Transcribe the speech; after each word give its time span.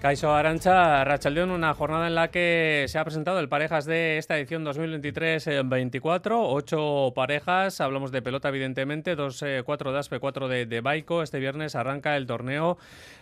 Caixo 0.00 0.32
Arancha, 0.32 1.02
Rachaldeón, 1.02 1.50
una 1.50 1.74
jornada 1.74 2.06
en 2.06 2.14
la 2.14 2.28
que 2.28 2.84
se 2.86 3.00
ha 3.00 3.04
presentado 3.04 3.40
el 3.40 3.48
parejas 3.48 3.84
de 3.84 4.16
esta 4.18 4.38
edición 4.38 4.64
2023-24. 4.64 6.36
Ocho 6.36 7.12
parejas, 7.16 7.80
hablamos 7.80 8.12
de 8.12 8.22
pelota 8.22 8.48
evidentemente, 8.48 9.16
dos, 9.16 9.42
eh, 9.42 9.64
cuatro 9.66 9.92
de 9.92 9.98
Aspe, 9.98 10.20
cuatro 10.20 10.46
de, 10.46 10.66
de 10.66 10.80
Baico. 10.80 11.24
Este 11.24 11.40
viernes 11.40 11.74
arranca 11.74 12.16
el 12.16 12.28
torneo, 12.28 12.78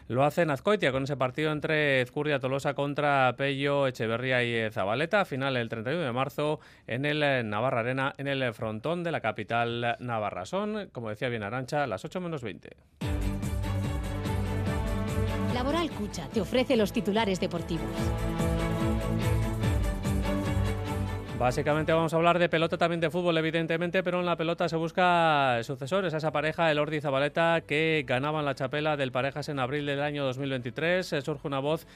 lo 0.09 0.23
hace 0.23 0.43
en 0.43 0.51
Azcoitia 0.51 0.93
con 0.93 1.04
ese 1.04 1.17
partido 1.17 1.51
entre 1.51 2.03
Ezcurria 2.03 2.41
Tolosa 2.41 2.75
contra 2.75 3.35
Pello, 3.38 3.87
Echeverría 3.87 4.45
y 4.45 4.71
Zabaleta. 4.71 5.24
Final 5.24 5.56
el 5.56 5.71
31 5.71 6.03
de 6.03 6.13
marzo 6.13 6.61
en 6.87 7.06
el 7.06 7.22
eh, 7.22 7.43
Navarra 7.43 7.81
Arena, 7.81 8.13
en 8.19 8.29
el 8.29 8.53
frontón 8.53 9.03
de 9.03 9.13
la 9.13 9.22
capital 9.22 9.97
navarra. 9.99 10.45
Son, 10.45 10.90
como 10.93 11.08
decía 11.08 11.31
bien 11.31 11.43
Arancha, 11.43 11.87
las 11.87 12.04
8 12.04 12.21
menos 12.21 12.43
20. 12.43 12.69
Laboral 15.57 15.91
Cucha 15.91 16.29
te 16.29 16.43
ofrece 16.43 16.77
los 16.77 16.93
titulares 16.93 17.41
deportivos. 17.41 17.87
Básicamente 21.39 21.95
vamos 21.95 22.13
a 22.13 22.17
hablar 22.17 22.39
de 22.39 22.51
pelota, 22.51 22.77
también 22.77 23.01
de 23.01 23.09
fútbol, 23.09 23.39
evidentemente, 23.39 24.03
pero 24.03 24.21
en 24.21 24.27
la 24.27 24.37
pelota 24.37 24.69
se 24.69 24.77
busca 24.77 25.59
sucesores 25.63 26.13
a 26.13 26.19
esa 26.19 26.30
pareja, 26.30 26.71
el 26.71 26.79
Ordi 26.79 27.01
Zabaleta, 27.01 27.63
que 27.66 28.05
ganaban 28.07 28.45
la 28.45 28.55
chapela 28.55 28.99
del 28.99 29.13
Parejas 29.13 29.49
en 29.49 29.59
abril 29.59 29.87
del 29.87 30.03
año 30.03 30.25
2023. 30.25 31.15
Surge 31.25 31.47
una 31.47 31.61
voz 31.61 31.87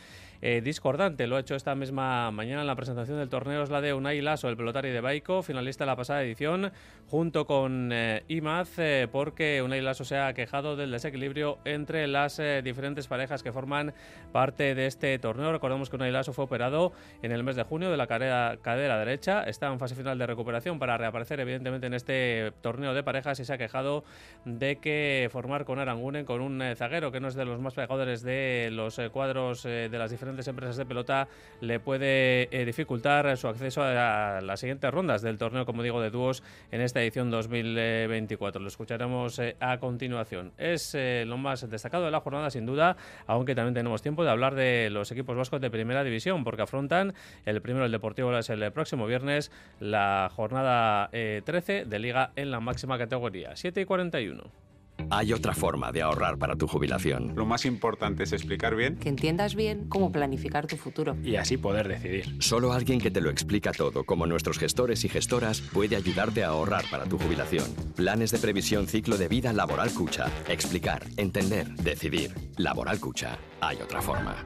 eh, 0.42 0.62
discordante. 0.62 1.26
Lo 1.26 1.36
ha 1.36 1.40
hecho 1.40 1.54
esta 1.54 1.74
misma 1.74 2.30
mañana 2.30 2.62
en 2.62 2.66
la 2.66 2.74
presentación 2.74 3.18
del 3.18 3.28
torneo. 3.28 3.62
Es 3.62 3.68
la 3.68 3.82
de 3.82 3.92
Unai 3.92 4.22
Lasso, 4.22 4.48
el 4.48 4.56
pelotari 4.56 4.88
de 4.90 5.02
Baico, 5.02 5.42
finalista 5.42 5.84
de 5.84 5.90
la 5.90 5.96
pasada 5.96 6.22
edición, 6.22 6.72
junto 7.08 7.44
con 7.46 7.90
eh, 7.92 8.24
Imaz, 8.28 8.78
eh, 8.78 9.06
porque 9.10 9.60
Unai 9.62 9.82
Lasso 9.82 10.04
se 10.04 10.16
ha 10.16 10.32
quejado 10.32 10.76
del 10.76 10.92
desequilibrio 10.92 11.58
entre 11.66 12.06
las 12.06 12.40
diferentes 12.64 13.06
parejas 13.06 13.42
que 13.42 13.52
forman 13.52 13.92
parte 14.32 14.74
de 14.74 14.86
este 14.86 15.18
torneo. 15.18 15.52
Recordemos 15.52 15.90
que 15.90 15.96
Unai 15.96 16.10
Lasso 16.10 16.32
fue 16.32 16.46
operado 16.46 16.92
en 17.22 17.32
el 17.32 17.42
mes 17.42 17.56
de 17.56 17.64
junio 17.64 17.90
de 17.90 17.96
la 17.98 18.06
cadera, 18.06 18.98
derecha. 18.98 19.42
Está 19.42 19.66
en 19.66 19.78
fase 19.78 19.94
final 19.94 20.18
de 20.18 20.26
recuperación 20.26 20.78
para 20.78 20.96
reaparecer, 20.96 21.40
evidentemente, 21.40 21.86
en 21.86 21.94
este 21.94 22.52
torneo 22.62 22.94
de 22.94 23.02
parejas 23.02 23.38
y 23.40 23.44
se 23.44 23.52
ha 23.52 23.58
quejado 23.58 24.04
de 24.46 24.76
que 24.76 25.28
formar 25.30 25.66
con 25.66 25.78
Aranguren, 25.78 26.24
con 26.24 26.40
un 26.40 26.62
zaguero 26.76 27.12
que 27.12 27.20
no 27.20 27.28
es 27.28 27.34
de 27.34 27.44
los 27.44 27.60
más 27.60 27.74
pegadores 27.74 28.22
de 28.22 28.70
los 28.72 28.98
cuadros 29.12 29.64
de 29.64 29.88
las 29.90 30.10
diferentes 30.10 30.29
empresas 30.48 30.76
de 30.76 30.86
pelota, 30.86 31.28
le 31.60 31.80
puede 31.80 32.48
eh, 32.50 32.64
dificultar 32.64 33.36
su 33.36 33.48
acceso 33.48 33.82
a 33.82 34.40
las 34.40 34.60
siguientes 34.60 34.90
rondas 34.90 35.22
del 35.22 35.38
torneo, 35.38 35.66
como 35.66 35.82
digo, 35.82 36.00
de 36.00 36.10
dúos 36.10 36.42
en 36.70 36.80
esta 36.80 37.00
edición 37.02 37.30
2024. 37.30 38.60
Lo 38.60 38.68
escucharemos 38.68 39.38
eh, 39.38 39.56
a 39.60 39.78
continuación. 39.78 40.52
Es 40.58 40.94
eh, 40.94 41.24
lo 41.26 41.36
más 41.38 41.68
destacado 41.68 42.04
de 42.04 42.10
la 42.10 42.20
jornada, 42.20 42.50
sin 42.50 42.66
duda, 42.66 42.96
aunque 43.26 43.54
también 43.54 43.74
tenemos 43.74 44.02
tiempo 44.02 44.24
de 44.24 44.30
hablar 44.30 44.54
de 44.54 44.90
los 44.90 45.10
equipos 45.12 45.36
vascos 45.36 45.60
de 45.60 45.70
primera 45.70 46.04
división, 46.04 46.44
porque 46.44 46.62
afrontan 46.62 47.14
el 47.44 47.60
primero, 47.60 47.84
el 47.84 47.92
Deportivo, 47.92 48.36
es 48.36 48.50
el 48.50 48.72
próximo 48.72 49.06
viernes, 49.06 49.50
la 49.78 50.30
jornada 50.34 51.08
eh, 51.12 51.42
13 51.44 51.84
de 51.84 51.98
Liga 51.98 52.32
en 52.36 52.50
la 52.50 52.60
máxima 52.60 52.98
categoría, 52.98 53.56
7 53.56 53.80
y 53.80 53.84
41. 53.84 54.69
Hay 55.10 55.32
otra 55.32 55.54
forma 55.54 55.90
de 55.92 56.02
ahorrar 56.02 56.38
para 56.38 56.54
tu 56.56 56.66
jubilación. 56.68 57.32
Lo 57.34 57.44
más 57.44 57.64
importante 57.64 58.22
es 58.22 58.32
explicar 58.32 58.76
bien 58.76 58.96
que 58.96 59.08
entiendas 59.08 59.54
bien 59.54 59.88
cómo 59.88 60.12
planificar 60.12 60.66
tu 60.66 60.76
futuro. 60.76 61.16
y 61.22 61.36
así 61.36 61.56
poder 61.56 61.88
decidir. 61.88 62.36
Solo 62.40 62.72
alguien 62.72 63.00
que 63.00 63.10
te 63.10 63.20
lo 63.20 63.28
explica 63.30 63.72
todo, 63.72 64.04
como 64.04 64.26
nuestros 64.26 64.58
gestores 64.58 65.04
y 65.04 65.08
gestoras, 65.08 65.60
puede 65.60 65.96
ayudarte 65.96 66.44
a 66.44 66.48
ahorrar 66.48 66.84
para 66.90 67.04
tu 67.06 67.18
jubilación. 67.18 67.64
Planes 67.96 68.30
de 68.30 68.38
previsión 68.38 68.86
ciclo 68.86 69.16
de 69.18 69.28
vida 69.28 69.52
Laboral 69.52 69.92
Cucha. 69.92 70.26
Explicar, 70.48 71.02
entender, 71.16 71.68
decidir. 71.76 72.32
Laboral 72.56 73.00
Cucha. 73.00 73.36
Hay 73.60 73.78
otra 73.82 74.00
forma. 74.00 74.36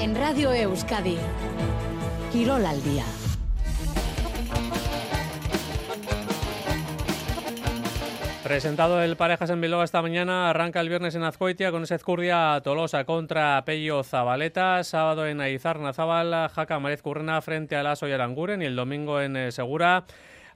En 0.00 0.14
Radio 0.14 0.52
Euskadi, 0.52 1.16
Quirol 2.32 2.64
al 2.66 2.82
día. 2.84 3.04
Presentado 8.48 9.02
el 9.02 9.16
Parejas 9.16 9.50
en 9.50 9.60
Bilbao 9.60 9.82
esta 9.82 10.00
mañana, 10.00 10.48
arranca 10.48 10.80
el 10.80 10.88
viernes 10.88 11.14
en 11.14 11.22
Azcoitia 11.22 11.70
con 11.70 11.82
ese 11.82 11.96
Ezcurria 11.96 12.58
Tolosa 12.64 13.04
contra 13.04 13.62
Pello 13.66 14.02
Zabaleta, 14.02 14.82
sábado 14.84 15.26
en 15.26 15.42
Aizarna 15.42 15.92
Zabal, 15.92 16.48
Jaca 16.48 16.78
Marez 16.78 17.02
Currena 17.02 17.42
frente 17.42 17.76
a 17.76 17.82
Lasso 17.82 18.08
y 18.08 18.12
Aranguren 18.12 18.62
y 18.62 18.64
el 18.64 18.74
domingo 18.74 19.20
en 19.20 19.36
eh, 19.36 19.52
Segura. 19.52 20.06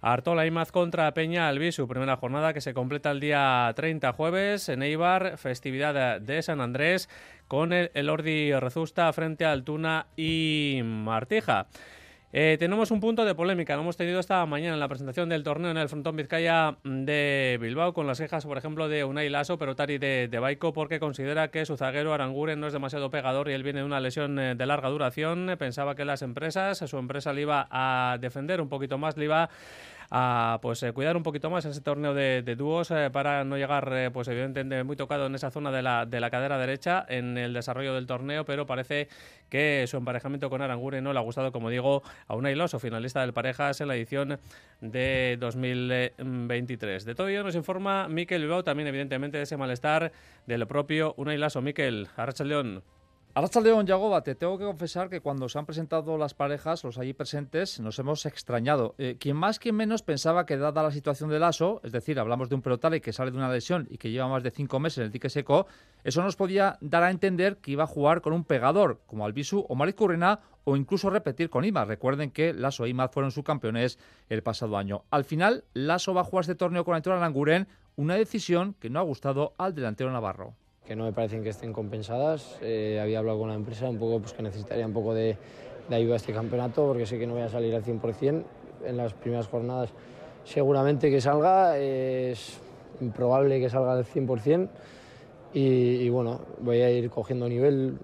Artola 0.00 0.46
Imaz 0.46 0.72
contra 0.72 1.12
Peña 1.12 1.48
Albisu, 1.48 1.86
primera 1.86 2.16
jornada 2.16 2.54
que 2.54 2.62
se 2.62 2.72
completa 2.72 3.10
el 3.10 3.20
día 3.20 3.70
30 3.76 4.14
jueves 4.14 4.70
en 4.70 4.82
Eibar, 4.82 5.36
festividad 5.36 6.18
de 6.18 6.40
San 6.40 6.62
Andrés 6.62 7.10
con 7.46 7.74
el 7.74 8.08
Ordi 8.08 8.54
Rezusta 8.54 9.12
frente 9.12 9.44
a 9.44 9.52
Altuna 9.52 10.06
y 10.16 10.80
Martija. 10.82 11.66
Eh, 12.34 12.56
tenemos 12.58 12.90
un 12.90 13.00
punto 13.00 13.26
de 13.26 13.34
polémica, 13.34 13.74
lo 13.76 13.82
hemos 13.82 13.98
tenido 13.98 14.18
esta 14.18 14.46
mañana 14.46 14.72
en 14.72 14.80
la 14.80 14.88
presentación 14.88 15.28
del 15.28 15.42
torneo 15.42 15.70
en 15.70 15.76
el 15.76 15.90
frontón 15.90 16.16
Vizcaya 16.16 16.78
de 16.82 17.58
Bilbao, 17.60 17.92
con 17.92 18.06
las 18.06 18.18
quejas, 18.18 18.46
por 18.46 18.56
ejemplo, 18.56 18.88
de 18.88 19.04
Unai 19.04 19.28
Lasso, 19.28 19.58
Perotari 19.58 19.98
de, 19.98 20.28
de 20.28 20.38
Baico, 20.38 20.72
porque 20.72 20.98
considera 20.98 21.48
que 21.48 21.66
su 21.66 21.76
zaguero 21.76 22.14
Aranguren 22.14 22.58
no 22.58 22.68
es 22.68 22.72
demasiado 22.72 23.10
pegador 23.10 23.50
y 23.50 23.52
él 23.52 23.62
viene 23.62 23.80
de 23.80 23.84
una 23.84 24.00
lesión 24.00 24.38
eh, 24.38 24.54
de 24.54 24.64
larga 24.64 24.88
duración. 24.88 25.56
Pensaba 25.58 25.94
que 25.94 26.06
las 26.06 26.22
empresas, 26.22 26.78
su 26.78 26.96
empresa 26.96 27.34
le 27.34 27.42
iba 27.42 27.68
a 27.70 28.16
defender 28.18 28.62
un 28.62 28.70
poquito 28.70 28.96
más, 28.96 29.18
le 29.18 29.26
iba 29.26 29.50
a 30.14 30.58
pues 30.60 30.82
eh, 30.82 30.92
cuidar 30.92 31.16
un 31.16 31.22
poquito 31.22 31.48
más 31.48 31.64
ese 31.64 31.80
torneo 31.80 32.12
de, 32.12 32.42
de 32.42 32.54
dúos 32.54 32.90
eh, 32.90 33.08
para 33.10 33.44
no 33.44 33.56
llegar 33.56 33.90
eh, 33.94 34.10
pues 34.12 34.28
evidentemente 34.28 34.84
muy 34.84 34.94
tocado 34.94 35.24
en 35.24 35.34
esa 35.34 35.50
zona 35.50 35.72
de 35.72 35.80
la, 35.80 36.04
de 36.04 36.20
la 36.20 36.28
cadera 36.28 36.58
derecha 36.58 37.06
en 37.08 37.38
el 37.38 37.54
desarrollo 37.54 37.94
del 37.94 38.06
torneo 38.06 38.44
pero 38.44 38.66
parece 38.66 39.08
que 39.48 39.86
su 39.88 39.96
emparejamiento 39.96 40.50
con 40.50 40.60
Aranguren 40.60 41.02
no 41.02 41.14
le 41.14 41.18
ha 41.18 41.22
gustado 41.22 41.50
como 41.50 41.70
digo 41.70 42.02
a 42.26 42.36
Unai 42.36 42.54
Lasso 42.54 42.78
finalista 42.78 43.22
del 43.22 43.32
parejas 43.32 43.80
en 43.80 43.88
la 43.88 43.96
edición 43.96 44.38
de 44.82 45.38
2023 45.40 47.06
de 47.06 47.14
todo 47.14 47.28
ello 47.28 47.42
nos 47.42 47.54
informa 47.54 48.06
Miquel 48.06 48.42
Bilbao 48.42 48.62
también 48.62 48.88
evidentemente 48.88 49.38
de 49.38 49.44
ese 49.44 49.56
malestar 49.56 50.12
del 50.46 50.66
propio 50.66 51.14
Unai 51.16 51.38
Lasso. 51.38 51.62
Miquel 51.62 52.08
Arrachaldeón 52.16 52.82
León 53.34 53.86
Yagoba, 53.86 54.22
te 54.22 54.34
tengo 54.34 54.58
que 54.58 54.64
confesar 54.64 55.08
que 55.08 55.20
cuando 55.20 55.48
se 55.48 55.58
han 55.58 55.64
presentado 55.64 56.18
las 56.18 56.34
parejas, 56.34 56.84
los 56.84 56.98
allí 56.98 57.14
presentes, 57.14 57.80
nos 57.80 57.98
hemos 57.98 58.26
extrañado. 58.26 58.94
Eh, 58.98 59.16
quien 59.18 59.36
más, 59.36 59.58
quien 59.58 59.74
menos 59.74 60.02
pensaba 60.02 60.44
que 60.44 60.58
dada 60.58 60.82
la 60.82 60.90
situación 60.90 61.30
del 61.30 61.42
ASO, 61.42 61.80
es 61.82 61.92
decir, 61.92 62.20
hablamos 62.20 62.50
de 62.50 62.56
un 62.56 62.62
pelotari 62.62 63.00
que 63.00 63.12
sale 63.12 63.30
de 63.30 63.38
una 63.38 63.50
lesión 63.50 63.88
y 63.90 63.96
que 63.96 64.10
lleva 64.10 64.28
más 64.28 64.42
de 64.42 64.50
cinco 64.50 64.78
meses 64.80 64.98
en 64.98 65.04
el 65.04 65.12
dique 65.12 65.30
seco, 65.30 65.66
eso 66.04 66.22
nos 66.22 66.36
podía 66.36 66.76
dar 66.82 67.04
a 67.04 67.10
entender 67.10 67.56
que 67.56 67.70
iba 67.70 67.84
a 67.84 67.86
jugar 67.86 68.20
con 68.20 68.34
un 68.34 68.44
pegador, 68.44 69.00
como 69.06 69.24
Albisu 69.24 69.64
o 69.66 69.74
Maric 69.74 69.96
Currena, 69.96 70.40
o 70.64 70.76
incluso 70.76 71.08
repetir 71.08 71.48
con 71.48 71.64
Imaz. 71.64 71.88
Recuerden 71.88 72.30
que 72.30 72.52
Lasso 72.52 72.84
e 72.84 72.90
Imaz 72.90 73.12
fueron 73.12 73.30
subcampeones 73.30 73.98
el 74.28 74.42
pasado 74.42 74.76
año. 74.76 75.04
Al 75.10 75.24
final, 75.24 75.64
Lasso 75.72 76.12
va 76.12 76.20
a 76.20 76.24
jugar 76.24 76.42
este 76.42 76.54
torneo 76.54 76.84
con 76.84 76.94
Aitor 76.94 77.14
Aranguren, 77.14 77.66
una 77.96 78.14
decisión 78.14 78.74
que 78.78 78.90
no 78.90 79.00
ha 79.00 79.02
gustado 79.02 79.54
al 79.56 79.74
delantero 79.74 80.12
navarro. 80.12 80.54
Que 80.86 80.96
no 80.96 81.04
me 81.04 81.12
parecen 81.12 81.42
que 81.42 81.50
estén 81.50 81.72
compensadas. 81.72 82.58
Eh, 82.60 82.98
había 83.00 83.20
hablado 83.20 83.38
con 83.38 83.48
la 83.48 83.54
empresa 83.54 83.88
un 83.88 83.98
poco 83.98 84.20
pues, 84.20 84.32
que 84.32 84.42
necesitaría 84.42 84.86
un 84.86 84.92
poco 84.92 85.14
de, 85.14 85.36
ayuda 85.90 86.14
a 86.14 86.16
este 86.16 86.32
campeonato 86.32 86.86
porque 86.86 87.06
sé 87.06 87.18
que 87.18 87.26
no 87.26 87.34
voy 87.34 87.42
a 87.42 87.48
salir 87.48 87.74
al 87.74 87.84
100% 87.84 88.42
en 88.84 88.96
las 88.96 89.14
primeras 89.14 89.46
jornadas. 89.46 89.90
Seguramente 90.44 91.10
que 91.10 91.20
salga, 91.20 91.78
es 91.78 92.58
improbable 93.00 93.60
que 93.60 93.68
salga 93.68 93.92
al 93.92 94.04
100% 94.04 94.68
y, 95.54 95.60
y 95.60 96.08
bueno, 96.08 96.40
voy 96.60 96.80
a 96.80 96.90
ir 96.90 97.10
cogiendo 97.10 97.48
nivel 97.48 97.96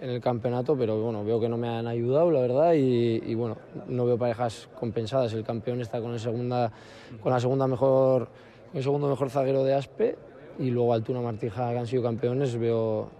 en 0.00 0.10
el 0.10 0.20
campeonato, 0.20 0.76
pero 0.76 1.00
bueno, 1.00 1.24
veo 1.24 1.40
que 1.40 1.48
no 1.48 1.56
me 1.56 1.68
han 1.68 1.86
ayudado, 1.86 2.30
la 2.30 2.40
verdad, 2.40 2.72
y, 2.74 3.22
y 3.24 3.34
bueno, 3.34 3.56
no 3.88 4.06
veo 4.06 4.16
parejas 4.16 4.68
compensadas. 4.78 5.32
El 5.34 5.44
campeón 5.44 5.80
está 5.80 6.00
con, 6.00 6.12
el 6.12 6.20
segunda, 6.20 6.72
con 7.20 7.32
la 7.32 7.40
segunda 7.40 7.66
mejor, 7.66 8.28
con 8.70 8.76
el 8.76 8.82
segundo 8.82 9.08
mejor 9.08 9.30
zaguero 9.30 9.64
de 9.64 9.74
Aspe 9.74 10.16
y 10.58 10.70
luego 10.70 10.92
Altuna 10.92 11.20
Martija, 11.20 11.70
que 11.72 11.78
han 11.78 11.86
sido 11.86 12.02
campeones, 12.02 12.56
veo, 12.56 13.10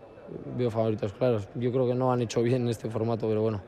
veo 0.57 0.71
favoritos 0.71 1.13
claros. 1.13 1.49
Yo 1.55 1.71
creo 1.73 1.87
que 1.87 1.95
no 1.95 2.13
han 2.13 2.23
hecho 2.23 2.43
bien 2.43 2.63
en 2.63 2.69
este 2.69 2.91
formato, 2.91 3.29
pero 3.29 3.43
bueno. 3.43 3.63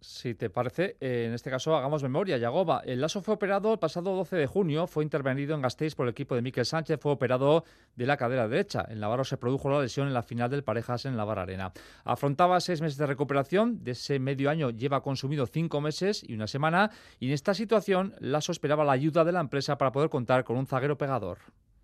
Si 0.00 0.34
te 0.34 0.48
parece, 0.48 0.96
eh, 1.00 1.26
en 1.26 1.34
este 1.34 1.50
caso 1.50 1.76
hagamos 1.76 2.02
memoria. 2.02 2.38
Yagoba, 2.38 2.82
el 2.84 3.00
Lasso 3.00 3.20
fue 3.20 3.34
operado 3.34 3.72
el 3.72 3.78
pasado 3.78 4.16
12 4.16 4.36
de 4.36 4.46
junio, 4.46 4.86
fue 4.86 5.04
intervenido 5.04 5.54
en 5.54 5.62
Gasteiz 5.62 5.94
por 5.94 6.06
el 6.06 6.12
equipo 6.12 6.34
de 6.34 6.42
Miquel 6.42 6.64
Sánchez, 6.64 6.98
fue 7.00 7.12
operado 7.12 7.64
de 7.94 8.06
la 8.06 8.16
cadera 8.16 8.48
derecha. 8.48 8.86
En 8.88 9.00
Navarro 9.00 9.24
se 9.24 9.36
produjo 9.36 9.68
la 9.68 9.80
lesión 9.80 10.08
en 10.08 10.14
la 10.14 10.22
final 10.22 10.50
del 10.50 10.64
Parejas 10.64 11.04
en 11.04 11.16
Bar 11.16 11.38
Arena. 11.38 11.72
Afrontaba 12.04 12.58
seis 12.60 12.80
meses 12.80 12.96
de 12.96 13.06
recuperación, 13.06 13.84
de 13.84 13.90
ese 13.92 14.18
medio 14.18 14.50
año 14.50 14.70
lleva 14.70 15.02
consumido 15.02 15.46
cinco 15.46 15.80
meses 15.80 16.24
y 16.26 16.34
una 16.34 16.46
semana, 16.46 16.90
y 17.20 17.26
en 17.26 17.32
esta 17.32 17.52
situación 17.52 18.14
Lasso 18.18 18.52
esperaba 18.52 18.84
la 18.84 18.92
ayuda 18.92 19.24
de 19.24 19.32
la 19.32 19.40
empresa 19.40 19.78
para 19.78 19.92
poder 19.92 20.10
contar 20.10 20.42
con 20.42 20.56
un 20.56 20.66
zaguero 20.66 20.96
pegador. 20.96 21.38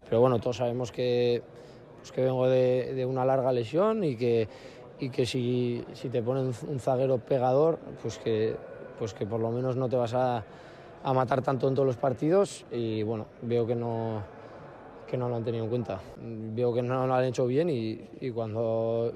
Pero 0.09 0.21
bueno, 0.21 0.39
todos 0.39 0.59
sabemos 0.59 0.93
que, 0.93 1.43
pues 1.99 2.12
que 2.12 2.23
vengo 2.23 2.47
de, 2.49 2.95
de 2.95 3.06
una 3.06 3.25
larga 3.25 3.53
lesión 3.53 4.05
y 4.05 4.17
que, 4.17 4.49
y 5.01 5.11
que 5.11 5.27
si, 5.27 5.85
si 5.95 6.09
te 6.09 6.23
ponen 6.23 6.53
un 6.69 6.81
zaguero 6.81 7.19
pegador, 7.19 7.79
pues 8.03 8.19
que, 8.19 8.56
pues 8.99 9.15
que 9.15 9.27
por 9.27 9.41
lo 9.41 9.51
menos 9.51 9.77
no 9.77 9.89
te 9.89 9.97
vas 9.97 10.15
a, 10.15 10.45
a 11.03 11.12
matar 11.12 11.43
tanto 11.43 11.69
en 11.69 11.75
todos 11.75 11.87
los 11.87 11.97
partidos. 11.97 12.65
Y 12.71 13.03
bueno, 13.03 13.27
veo 13.43 13.67
que 13.67 13.75
no, 13.75 14.23
que 15.06 15.17
no 15.17 15.29
lo 15.29 15.37
han 15.37 15.45
tenido 15.45 15.65
en 15.65 15.71
cuenta. 15.71 16.01
Veo 16.21 16.75
que 16.75 16.83
no 16.83 17.07
lo 17.07 17.15
han 17.15 17.25
hecho 17.25 17.47
bien 17.47 17.71
y, 17.71 18.00
y 18.21 18.31
cuando, 18.31 19.12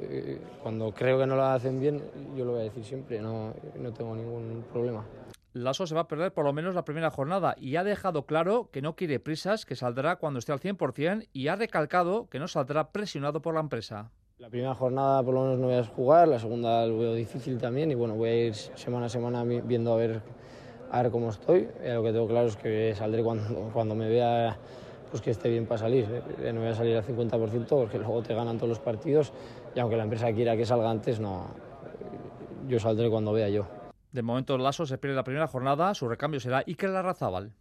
cuando 0.62 0.92
creo 0.92 1.18
que 1.18 1.26
no 1.26 1.36
lo 1.36 1.44
hacen 1.44 1.80
bien, 1.80 2.02
yo 2.36 2.44
lo 2.44 2.52
voy 2.52 2.62
a 2.62 2.64
decir 2.64 2.84
siempre, 2.84 3.20
no, 3.20 3.52
no 3.78 3.92
tengo 3.92 4.16
ningún 4.16 4.64
problema. 4.72 5.04
Lasso 5.54 5.86
se 5.86 5.94
va 5.94 6.02
a 6.02 6.08
perder 6.08 6.32
por 6.32 6.44
lo 6.44 6.52
menos 6.52 6.74
la 6.74 6.84
primera 6.84 7.10
jornada 7.10 7.54
y 7.58 7.76
ha 7.76 7.84
dejado 7.84 8.26
claro 8.26 8.68
que 8.70 8.82
no 8.82 8.96
quiere 8.96 9.18
prisas, 9.18 9.64
que 9.64 9.76
saldrá 9.76 10.16
cuando 10.16 10.38
esté 10.38 10.52
al 10.52 10.60
100% 10.60 11.28
y 11.32 11.48
ha 11.48 11.56
recalcado 11.56 12.28
que 12.28 12.38
no 12.38 12.48
saldrá 12.48 12.92
presionado 12.92 13.40
por 13.40 13.54
la 13.54 13.60
empresa. 13.60 14.10
La 14.38 14.50
primera 14.50 14.74
jornada 14.74 15.22
por 15.22 15.34
lo 15.34 15.42
menos 15.42 15.58
no 15.58 15.66
voy 15.68 15.76
a 15.76 15.84
jugar, 15.84 16.28
la 16.28 16.38
segunda 16.38 16.86
lo 16.86 16.98
veo 16.98 17.14
difícil 17.14 17.58
también 17.58 17.90
y 17.90 17.94
bueno, 17.94 18.14
voy 18.14 18.28
a 18.28 18.46
ir 18.46 18.54
semana 18.54 19.06
a 19.06 19.08
semana 19.08 19.42
viendo 19.42 19.92
a 19.94 19.96
ver, 19.96 20.20
a 20.90 21.02
ver 21.02 21.10
cómo 21.10 21.30
estoy. 21.30 21.68
Eh, 21.80 21.94
lo 21.94 22.02
que 22.02 22.12
tengo 22.12 22.28
claro 22.28 22.48
es 22.48 22.56
que 22.56 22.94
saldré 22.94 23.22
cuando, 23.22 23.70
cuando 23.72 23.94
me 23.94 24.08
vea 24.08 24.56
pues 25.10 25.22
que 25.22 25.30
esté 25.30 25.48
bien 25.48 25.66
para 25.66 25.78
salir. 25.78 26.06
Eh, 26.42 26.52
no 26.52 26.60
voy 26.60 26.68
a 26.68 26.74
salir 26.74 26.94
al 26.94 27.04
50% 27.04 27.66
porque 27.68 27.98
luego 27.98 28.22
te 28.22 28.34
ganan 28.34 28.58
todos 28.58 28.68
los 28.68 28.78
partidos 28.80 29.32
y 29.74 29.80
aunque 29.80 29.96
la 29.96 30.04
empresa 30.04 30.30
quiera 30.32 30.56
que 30.56 30.66
salga 30.66 30.90
antes, 30.90 31.18
no, 31.18 31.46
yo 32.68 32.78
saldré 32.78 33.08
cuando 33.08 33.32
vea 33.32 33.48
yo. 33.48 33.77
De 34.18 34.22
momento 34.22 34.58
Lasso 34.58 34.84
se 34.84 34.98
pierde 34.98 35.14
la 35.14 35.22
primera 35.22 35.46
jornada, 35.46 35.94
su 35.94 36.08
recambio 36.08 36.40
será 36.40 36.64
Iker 36.66 36.90
Larrazábal. 36.90 37.54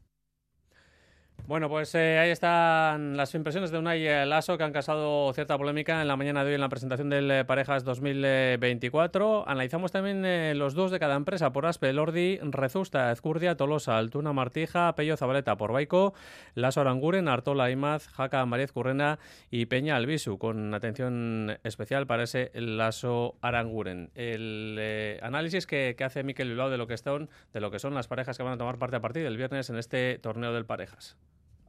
Bueno, 1.48 1.70
pues 1.70 1.96
eh, 1.96 2.20
ahí 2.20 2.30
están 2.30 3.16
las 3.16 3.34
impresiones 3.34 3.72
de 3.72 3.78
Unai 3.78 4.06
eh, 4.06 4.26
Lasso 4.26 4.58
que 4.58 4.66
han 4.66 4.74
causado 4.74 5.32
cierta 5.32 5.58
polémica 5.58 6.02
en 6.02 6.10
la 6.10 6.18
mañana 6.18 6.44
de 6.44 6.50
hoy 6.50 6.56
en 6.56 6.60
la 6.60 6.68
presentación 6.68 7.10
del 7.10 7.32
eh, 7.32 7.46
Parejas 7.46 7.86
2024. 7.86 9.48
Analizamos 9.48 9.94
también 9.94 10.60
los 10.60 10.74
dos 10.74 10.92
de 10.92 11.00
cada 11.00 11.16
empresa 11.16 11.54
por 11.54 11.66
Aspe, 11.66 11.94
Lordi, 11.94 12.38
Rezusta, 12.42 13.14
Ezcurdia, 13.14 13.56
Tolosa, 13.56 13.98
Altuna, 13.98 14.34
Martija, 14.34 14.94
Pello 14.96 15.16
Zabaleta 15.16 15.56
por 15.56 15.72
Baico, 15.72 16.14
Lasso 16.54 16.82
Aranguren, 16.82 17.30
Artola 17.30 17.72
Imaz, 17.72 18.10
Jaca 18.10 18.46
Mariez 18.46 18.74
Currena 18.74 19.18
y 19.50 19.68
Peña 19.68 19.96
Albisu, 19.96 20.38
con 20.38 20.74
atención 20.74 21.60
especial 21.64 22.08
para 22.08 22.24
ese 22.24 22.52
Lasso 22.56 23.36
Aranguren. 23.42 24.12
El 24.16 25.18
análisis 25.22 25.66
que, 25.66 25.96
hace 26.04 26.24
Miquel 26.24 26.50
Bilbao 26.50 26.70
de 26.70 26.78
lo 26.78 26.88
que 26.88 26.98
son, 26.98 27.30
de 27.54 27.62
lo 27.62 27.72
que 27.72 27.80
son 27.80 27.94
las 27.94 28.10
parejas 28.10 28.36
que 28.36 28.44
van 28.44 28.56
a 28.56 28.58
tomar 28.58 28.78
parte 28.78 28.98
a 28.98 29.02
partir 29.02 29.24
del 29.24 29.38
viernes 29.38 29.70
en 29.70 29.78
este 29.78 30.20
torneo 30.20 30.52
del 30.52 30.66
Parejas. 30.66 31.16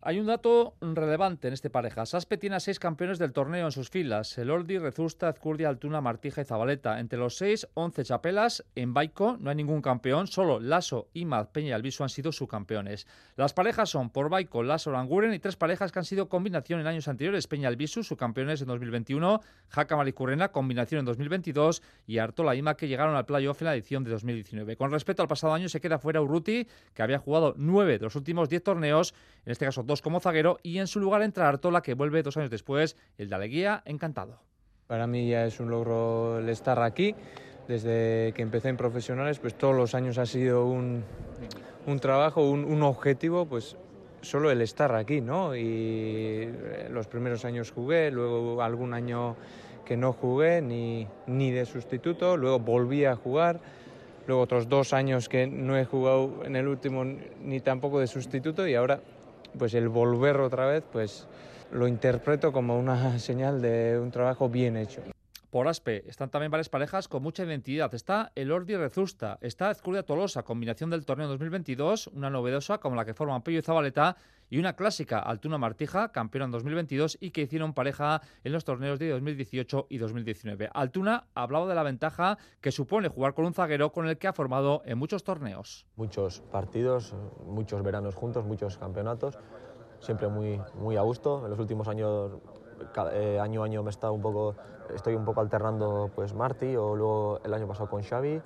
Hay 0.08 0.18
un 0.18 0.24
dato 0.24 0.74
relevante 0.80 1.48
en 1.48 1.52
este 1.52 1.68
pareja. 1.68 2.06
Saspe 2.06 2.38
tiene 2.38 2.56
a 2.56 2.60
seis 2.60 2.78
campeones 2.78 3.18
del 3.18 3.34
torneo 3.34 3.66
en 3.66 3.72
sus 3.72 3.90
filas. 3.90 4.38
Elordi, 4.38 4.78
Rezusta, 4.78 5.28
Azcurdia, 5.28 5.68
Altuna, 5.68 6.00
Martija 6.00 6.40
y 6.40 6.46
Zabaleta. 6.46 6.98
Entre 6.98 7.18
los 7.18 7.36
seis, 7.36 7.68
once 7.74 8.02
chapelas. 8.04 8.64
En 8.74 8.94
Baico 8.94 9.36
no 9.38 9.50
hay 9.50 9.56
ningún 9.56 9.82
campeón. 9.82 10.26
Solo 10.26 10.60
Lasso, 10.60 11.10
Imaz, 11.12 11.48
Peña 11.48 11.68
y 11.68 11.72
Alviso 11.72 12.04
han 12.04 12.08
sido 12.08 12.32
subcampeones. 12.32 13.06
Las 13.36 13.52
parejas 13.52 13.90
son 13.90 14.08
por 14.08 14.30
Baico, 14.30 14.62
Lasso, 14.62 14.90
Languren 14.92 15.34
y 15.34 15.40
tres 15.40 15.56
parejas 15.56 15.92
que 15.92 15.98
han 15.98 16.06
sido 16.06 16.30
combinación 16.30 16.80
en 16.80 16.86
años 16.86 17.06
anteriores. 17.06 17.46
Peña 17.46 17.64
y 17.64 17.66
Albisu, 17.66 18.02
subcampeones 18.02 18.62
en 18.62 18.68
2021. 18.68 19.42
Jaca 19.68 19.94
Maricurrena, 19.94 20.52
combinación 20.52 21.00
en 21.00 21.04
2022. 21.04 21.82
Y 22.06 22.16
Artola 22.16 22.54
Ima, 22.54 22.78
que 22.78 22.88
llegaron 22.88 23.14
al 23.14 23.26
playoff 23.26 23.60
en 23.60 23.66
la 23.66 23.74
edición 23.74 24.04
de 24.04 24.10
2019. 24.12 24.78
Con 24.78 24.90
respecto 24.90 25.20
al 25.20 25.28
pasado 25.28 25.52
año, 25.52 25.68
se 25.68 25.82
queda 25.82 25.98
fuera 25.98 26.22
Urruti, 26.22 26.66
que 26.94 27.02
había 27.02 27.18
jugado 27.18 27.52
nueve 27.58 27.98
de 27.98 28.04
los 28.06 28.16
últimos 28.16 28.48
diez 28.48 28.62
torneos. 28.62 29.12
En 29.44 29.52
este 29.52 29.66
caso, 29.66 29.82
dos 29.82 29.97
como 30.02 30.20
zaguero 30.20 30.58
y 30.62 30.78
en 30.78 30.86
su 30.86 31.00
lugar 31.00 31.22
entra 31.22 31.48
Artola 31.48 31.82
que 31.82 31.94
vuelve 31.94 32.22
dos 32.22 32.36
años 32.36 32.50
después, 32.50 32.96
el 33.16 33.28
de 33.28 33.34
Aleguía, 33.34 33.82
encantado. 33.84 34.40
Para 34.86 35.06
mí 35.06 35.28
ya 35.28 35.44
es 35.44 35.60
un 35.60 35.70
logro 35.70 36.38
el 36.38 36.48
estar 36.48 36.80
aquí. 36.82 37.14
Desde 37.68 38.32
que 38.34 38.40
empecé 38.40 38.70
en 38.70 38.78
profesionales, 38.78 39.38
pues 39.38 39.54
todos 39.54 39.76
los 39.76 39.94
años 39.94 40.16
ha 40.16 40.24
sido 40.24 40.66
un, 40.66 41.04
un 41.86 42.00
trabajo, 42.00 42.48
un, 42.48 42.64
un, 42.64 42.82
objetivo, 42.82 43.44
pues 43.44 43.76
solo 44.22 44.50
el 44.50 44.62
estar 44.62 44.94
aquí, 44.94 45.20
¿no? 45.20 45.54
Y 45.54 45.62
eh, 45.62 46.88
los 46.90 47.06
primeros 47.06 47.44
años 47.44 47.70
jugué, 47.70 48.10
luego 48.10 48.62
algún 48.62 48.94
año 48.94 49.36
que 49.84 49.96
no 49.96 50.12
jugué 50.12 50.60
ni, 50.60 51.06
ni 51.26 51.50
de 51.50 51.64
sustituto, 51.64 52.36
luego 52.36 52.58
volví 52.58 53.04
a 53.06 53.16
jugar, 53.16 53.60
luego 54.26 54.42
otros 54.42 54.68
dos 54.68 54.92
años 54.92 55.28
que 55.28 55.46
no 55.46 55.78
he 55.78 55.84
jugado 55.86 56.44
en 56.44 56.56
el 56.56 56.68
último 56.68 57.04
ni 57.04 57.60
tampoco 57.60 57.98
de 57.98 58.06
sustituto 58.06 58.68
y 58.68 58.74
ahora 58.74 59.00
pues 59.56 59.74
el 59.74 59.88
volver 59.88 60.40
otra 60.40 60.66
vez, 60.66 60.82
pues 60.90 61.26
lo 61.72 61.86
interpreto 61.86 62.52
como 62.52 62.78
una 62.78 63.18
señal 63.18 63.62
de 63.62 63.98
un 63.98 64.10
trabajo 64.10 64.48
bien 64.48 64.76
hecho. 64.76 65.02
Por 65.50 65.66
Aspe 65.66 66.04
están 66.06 66.28
también 66.28 66.50
varias 66.50 66.68
parejas 66.68 67.08
con 67.08 67.22
mucha 67.22 67.42
identidad. 67.42 67.94
Está 67.94 68.32
el 68.34 68.52
Ordi 68.52 68.76
Rezusta, 68.76 69.38
está 69.40 69.70
Ezcurdia 69.70 70.02
Tolosa, 70.02 70.42
combinación 70.42 70.90
del 70.90 71.06
torneo 71.06 71.26
2022, 71.28 72.08
una 72.08 72.28
novedosa 72.28 72.76
como 72.78 72.96
la 72.96 73.06
que 73.06 73.14
forman 73.14 73.40
Pello 73.40 73.60
y 73.60 73.62
Zabaleta, 73.62 74.18
y 74.50 74.58
una 74.58 74.76
clásica, 74.76 75.20
Altuna 75.20 75.56
Martija, 75.56 76.12
campeona 76.12 76.44
en 76.44 76.50
2022 76.50 77.16
y 77.20 77.30
que 77.30 77.42
hicieron 77.42 77.72
pareja 77.72 78.20
en 78.44 78.52
los 78.52 78.66
torneos 78.66 78.98
de 78.98 79.08
2018 79.08 79.86
y 79.88 79.96
2019. 79.96 80.68
Altuna 80.74 81.28
hablaba 81.34 81.66
de 81.66 81.74
la 81.74 81.82
ventaja 81.82 82.36
que 82.60 82.70
supone 82.70 83.08
jugar 83.08 83.32
con 83.32 83.46
un 83.46 83.54
zaguero 83.54 83.90
con 83.90 84.06
el 84.06 84.18
que 84.18 84.28
ha 84.28 84.34
formado 84.34 84.82
en 84.84 84.98
muchos 84.98 85.24
torneos. 85.24 85.86
Muchos 85.96 86.40
partidos, 86.40 87.14
muchos 87.46 87.82
veranos 87.82 88.14
juntos, 88.14 88.44
muchos 88.44 88.76
campeonatos, 88.76 89.38
siempre 90.00 90.28
muy, 90.28 90.60
muy 90.74 90.96
a 90.96 91.02
gusto. 91.02 91.42
En 91.44 91.50
los 91.50 91.58
últimos 91.58 91.88
años 91.88 92.32
eh, 93.12 93.38
año 93.40 93.62
a 93.62 93.64
año 93.64 93.82
me 93.82 93.90
está 93.90 94.10
un 94.10 94.20
poco, 94.22 94.56
estoy 94.94 95.14
un 95.14 95.24
poco 95.24 95.40
alternando 95.40 96.10
pues 96.14 96.34
Marty 96.34 96.76
o 96.76 96.94
luego 96.94 97.40
el 97.44 97.54
año 97.54 97.66
pasado 97.66 97.88
con 97.88 98.02
Xavi. 98.02 98.40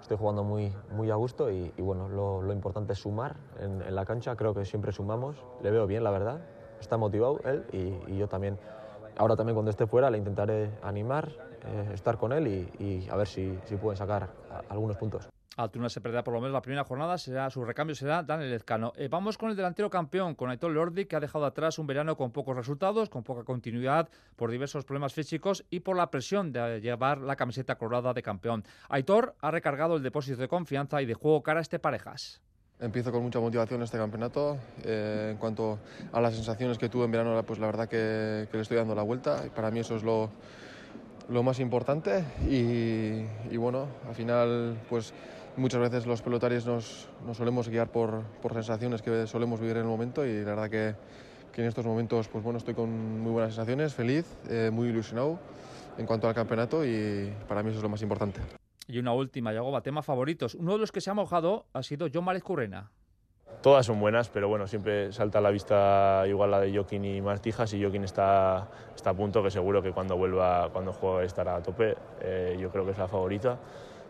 Estoy 0.00 0.16
jugando 0.16 0.42
muy, 0.42 0.74
muy 0.92 1.10
a 1.10 1.14
gusto 1.14 1.50
y, 1.50 1.70
bueno, 1.78 2.08
lo, 2.08 2.52
importante 2.52 2.94
es 2.94 2.98
sumar 2.98 3.36
en, 3.58 3.94
la 3.94 4.06
cancha. 4.06 4.34
Creo 4.34 4.54
que 4.54 4.64
siempre 4.64 4.92
sumamos. 4.92 5.36
Le 5.62 5.70
veo 5.70 5.86
bien, 5.86 6.02
la 6.02 6.10
verdad. 6.10 6.40
Está 6.80 6.96
motivado 6.96 7.38
él 7.44 7.66
y, 7.72 8.16
yo 8.16 8.26
también. 8.26 8.58
Ahora 9.18 9.36
también 9.36 9.54
cuando 9.54 9.70
esté 9.70 9.86
fuera 9.86 10.08
le 10.08 10.16
intentaré 10.16 10.70
animar, 10.82 11.28
eh, 11.66 11.90
estar 11.92 12.16
con 12.16 12.32
él 12.32 12.46
y, 12.78 13.08
a 13.10 13.16
ver 13.16 13.26
si, 13.26 13.58
si 13.66 13.76
pueden 13.76 13.98
sacar 13.98 14.30
algunos 14.70 14.96
puntos. 14.96 15.28
Altuna 15.56 15.88
se 15.88 16.00
perderá 16.00 16.22
por 16.22 16.32
lo 16.32 16.40
menos 16.40 16.54
la 16.54 16.62
primera 16.62 16.84
jornada, 16.84 17.18
será 17.18 17.50
su 17.50 17.64
recambio 17.64 17.94
será 17.96 18.22
Daniel 18.22 18.50
Lezcano. 18.50 18.92
Eh, 18.96 19.08
vamos 19.08 19.36
con 19.36 19.50
el 19.50 19.56
delantero 19.56 19.90
campeón, 19.90 20.34
con 20.34 20.48
Aitor 20.48 20.70
Lordi, 20.70 21.06
que 21.06 21.16
ha 21.16 21.20
dejado 21.20 21.44
atrás 21.44 21.78
un 21.78 21.86
verano 21.86 22.16
con 22.16 22.30
pocos 22.30 22.56
resultados, 22.56 23.10
con 23.10 23.24
poca 23.24 23.42
continuidad, 23.42 24.08
por 24.36 24.50
diversos 24.50 24.84
problemas 24.84 25.12
físicos 25.12 25.64
y 25.68 25.80
por 25.80 25.96
la 25.96 26.10
presión 26.10 26.52
de 26.52 26.80
llevar 26.80 27.18
la 27.18 27.34
camiseta 27.34 27.76
colorada 27.76 28.14
de 28.14 28.22
campeón. 28.22 28.64
Aitor 28.88 29.34
ha 29.40 29.50
recargado 29.50 29.96
el 29.96 30.02
depósito 30.02 30.40
de 30.40 30.48
confianza 30.48 31.02
y 31.02 31.06
de 31.06 31.14
juego 31.14 31.42
cara 31.42 31.58
a 31.58 31.62
este 31.62 31.78
parejas. 31.78 32.40
Empiezo 32.78 33.12
con 33.12 33.22
mucha 33.22 33.40
motivación 33.40 33.82
este 33.82 33.98
campeonato. 33.98 34.56
Eh, 34.84 35.30
en 35.32 35.36
cuanto 35.36 35.80
a 36.12 36.20
las 36.20 36.34
sensaciones 36.34 36.78
que 36.78 36.88
tuve 36.88 37.04
en 37.04 37.10
verano, 37.10 37.42
pues 37.44 37.58
la 37.58 37.66
verdad 37.66 37.88
que, 37.88 38.48
que 38.50 38.56
le 38.56 38.62
estoy 38.62 38.78
dando 38.78 38.94
la 38.94 39.02
vuelta. 39.02 39.42
Y 39.46 39.50
para 39.50 39.70
mí 39.70 39.80
eso 39.80 39.96
es 39.96 40.02
lo, 40.02 40.30
lo 41.28 41.42
más 41.42 41.60
importante. 41.60 42.24
Y, 42.48 43.52
y 43.52 43.56
bueno, 43.58 43.86
al 44.08 44.14
final, 44.14 44.78
pues 44.88 45.12
muchas 45.56 45.80
veces 45.80 46.06
los 46.06 46.22
pelotarios 46.22 46.66
nos, 46.66 47.08
nos 47.26 47.36
solemos 47.36 47.68
guiar 47.68 47.88
por, 47.90 48.22
por, 48.42 48.54
sensaciones 48.54 49.02
que 49.02 49.26
solemos 49.26 49.60
vivir 49.60 49.76
en 49.76 49.82
el 49.82 49.88
momento 49.88 50.24
y 50.24 50.38
la 50.40 50.54
verdad 50.54 50.70
que, 50.70 50.94
que, 51.52 51.62
en 51.62 51.68
estos 51.68 51.84
momentos 51.84 52.28
pues 52.28 52.42
bueno, 52.44 52.58
estoy 52.58 52.74
con 52.74 53.20
muy 53.20 53.32
buenas 53.32 53.54
sensaciones, 53.54 53.94
feliz, 53.94 54.26
eh, 54.48 54.70
muy 54.72 54.88
ilusionado 54.88 55.38
en 55.98 56.06
cuanto 56.06 56.28
al 56.28 56.34
campeonato 56.34 56.84
y 56.84 57.32
para 57.48 57.62
mí 57.62 57.70
eso 57.70 57.78
es 57.78 57.82
lo 57.82 57.88
más 57.88 58.02
importante. 58.02 58.40
Y 58.86 58.98
una 58.98 59.12
última, 59.12 59.52
Yagoba, 59.52 59.82
tema 59.82 60.02
favoritos. 60.02 60.56
Uno 60.56 60.72
de 60.72 60.78
los 60.78 60.90
que 60.90 61.00
se 61.00 61.10
ha 61.10 61.14
mojado 61.14 61.66
ha 61.72 61.82
sido 61.82 62.08
John 62.12 62.24
Márez 62.24 62.42
Currena. 62.42 62.90
Todas 63.62 63.86
son 63.86 64.00
buenas, 64.00 64.30
pero 64.30 64.48
bueno, 64.48 64.66
siempre 64.66 65.12
salta 65.12 65.38
a 65.38 65.42
la 65.42 65.50
vista 65.50 66.24
igual 66.26 66.50
la 66.50 66.60
de 66.60 66.72
Joaquín 66.72 67.04
y 67.04 67.20
Martijas 67.20 67.72
y 67.74 67.82
Joaquín 67.82 68.04
está, 68.04 68.68
está 68.96 69.10
a 69.10 69.14
punto, 69.14 69.42
que 69.42 69.50
seguro 69.50 69.82
que 69.82 69.92
cuando 69.92 70.16
vuelva, 70.16 70.70
cuando 70.72 70.92
juegue 70.92 71.26
estará 71.26 71.56
a 71.56 71.62
tope. 71.62 71.94
Eh, 72.22 72.56
yo 72.58 72.70
creo 72.70 72.84
que 72.84 72.92
es 72.92 72.98
la 72.98 73.06
favorita 73.06 73.58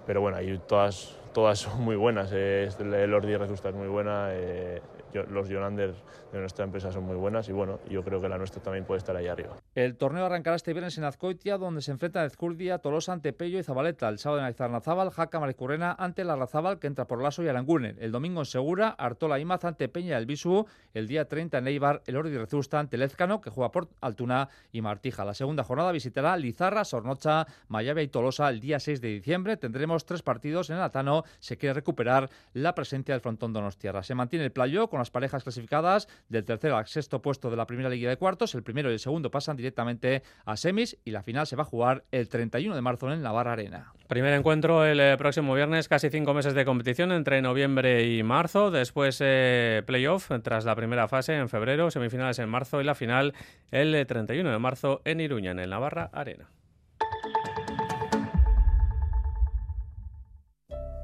pero 0.06 0.20
bueno, 0.20 0.36
ahí 0.36 0.60
todas, 0.66 1.16
todas 1.32 1.58
son 1.58 1.82
muy 1.82 1.96
buenas. 1.96 2.30
Eh, 2.32 2.68
el 2.78 3.14
Ordi 3.14 3.36
Rezusta 3.36 3.70
es 3.70 3.74
muy 3.74 3.88
buena, 3.88 4.28
eh, 4.30 4.80
los 5.12 5.48
Jonander 5.48 5.94
de 6.32 6.38
nuestra 6.38 6.64
empresa 6.64 6.92
son 6.92 7.04
muy 7.04 7.16
buenas 7.16 7.48
y 7.48 7.52
bueno, 7.52 7.80
yo 7.88 8.04
creo 8.04 8.20
que 8.20 8.28
la 8.28 8.38
nuestra 8.38 8.62
también 8.62 8.84
puede 8.84 8.98
estar 8.98 9.16
ahí 9.16 9.26
arriba. 9.26 9.56
El 9.74 9.96
torneo 9.96 10.24
arrancará 10.24 10.56
este 10.56 10.72
viernes 10.72 10.96
en 10.98 11.04
Azcoitia, 11.04 11.58
donde 11.58 11.82
se 11.82 11.90
enfrentan 11.90 12.26
Ezcurdia, 12.26 12.78
Tolosa 12.78 13.12
ante 13.12 13.32
Pello 13.32 13.58
y 13.58 13.62
Zabaleta. 13.62 14.08
El 14.08 14.18
sábado 14.18 14.40
en 14.40 14.46
Aizarnazábal, 14.46 15.10
Jaca 15.10 15.40
Maricurrena 15.40 15.94
ante 15.98 16.24
la 16.24 16.36
Razábal, 16.36 16.78
que 16.78 16.86
entra 16.86 17.06
por 17.06 17.22
Lasso 17.22 17.42
y 17.42 17.48
Aranguren. 17.48 17.96
El 18.00 18.12
domingo 18.12 18.40
en 18.40 18.46
Segura, 18.46 18.88
Artola 18.90 19.38
Imaz 19.38 19.64
ante 19.64 19.88
Peña 19.88 20.10
y 20.10 20.12
Albisu. 20.12 20.66
El 20.94 21.08
día 21.08 21.26
30 21.26 21.58
en 21.58 21.68
Eibar, 21.68 22.02
el 22.06 22.16
Ordi 22.16 22.36
Rezusta 22.36 22.78
ante 22.78 22.96
Lezcano, 22.96 23.40
que 23.40 23.50
juega 23.50 23.70
por 23.70 23.88
Altuna 24.00 24.48
y 24.72 24.82
Martija. 24.82 25.24
La 25.24 25.34
segunda 25.34 25.64
jornada 25.64 25.92
visitará 25.92 26.36
Lizarra, 26.36 26.84
Sornocha, 26.84 27.46
Mayavia 27.68 28.02
y 28.02 28.08
Tolosa 28.08 28.48
el 28.48 28.60
día 28.60 28.78
6 28.78 29.00
de 29.00 29.08
diciembre. 29.08 29.56
Tendremos 29.56 30.04
tres 30.04 30.22
partidos 30.22 30.70
en 30.70 30.76
el 30.76 30.82
Atano. 30.82 31.24
Se 31.38 31.56
quiere 31.56 31.74
recuperar 31.74 32.30
la 32.52 32.74
presencia 32.74 33.14
del 33.14 33.20
frontón 33.20 33.52
Donostiarra. 33.52 34.02
Se 34.02 34.14
mantiene 34.14 34.44
el 34.44 34.52
playo 34.52 34.88
con 34.88 34.99
las 35.00 35.10
parejas 35.10 35.42
clasificadas 35.42 36.08
del 36.28 36.44
tercer 36.44 36.72
al 36.72 36.86
sexto 36.86 37.20
puesto 37.22 37.50
de 37.50 37.56
la 37.56 37.66
primera 37.66 37.88
liga 37.88 38.08
de 38.08 38.16
cuartos. 38.16 38.54
El 38.54 38.62
primero 38.62 38.90
y 38.90 38.94
el 38.94 38.98
segundo 38.98 39.30
pasan 39.30 39.56
directamente 39.56 40.22
a 40.44 40.56
semis 40.56 40.96
y 41.04 41.10
la 41.10 41.22
final 41.22 41.46
se 41.46 41.56
va 41.56 41.62
a 41.62 41.66
jugar 41.66 42.04
el 42.10 42.28
31 42.28 42.74
de 42.74 42.80
marzo 42.80 43.12
en 43.12 43.22
Navarra 43.22 43.52
Arena. 43.52 43.92
Primer 44.08 44.32
encuentro 44.34 44.84
el 44.84 45.00
eh, 45.00 45.16
próximo 45.16 45.54
viernes, 45.54 45.88
casi 45.88 46.10
cinco 46.10 46.34
meses 46.34 46.54
de 46.54 46.64
competición 46.64 47.12
entre 47.12 47.42
noviembre 47.42 48.06
y 48.06 48.22
marzo. 48.22 48.70
Después 48.70 49.18
eh, 49.20 49.82
playoff 49.86 50.30
tras 50.42 50.64
la 50.64 50.76
primera 50.76 51.08
fase 51.08 51.36
en 51.36 51.48
febrero, 51.48 51.90
semifinales 51.90 52.38
en 52.38 52.48
marzo 52.48 52.80
y 52.80 52.84
la 52.84 52.94
final 52.94 53.34
el 53.70 54.06
31 54.06 54.50
de 54.50 54.58
marzo 54.58 55.00
en 55.04 55.20
Iruña, 55.20 55.52
en 55.52 55.60
el 55.60 55.70
Navarra 55.70 56.10
Arena. 56.12 56.48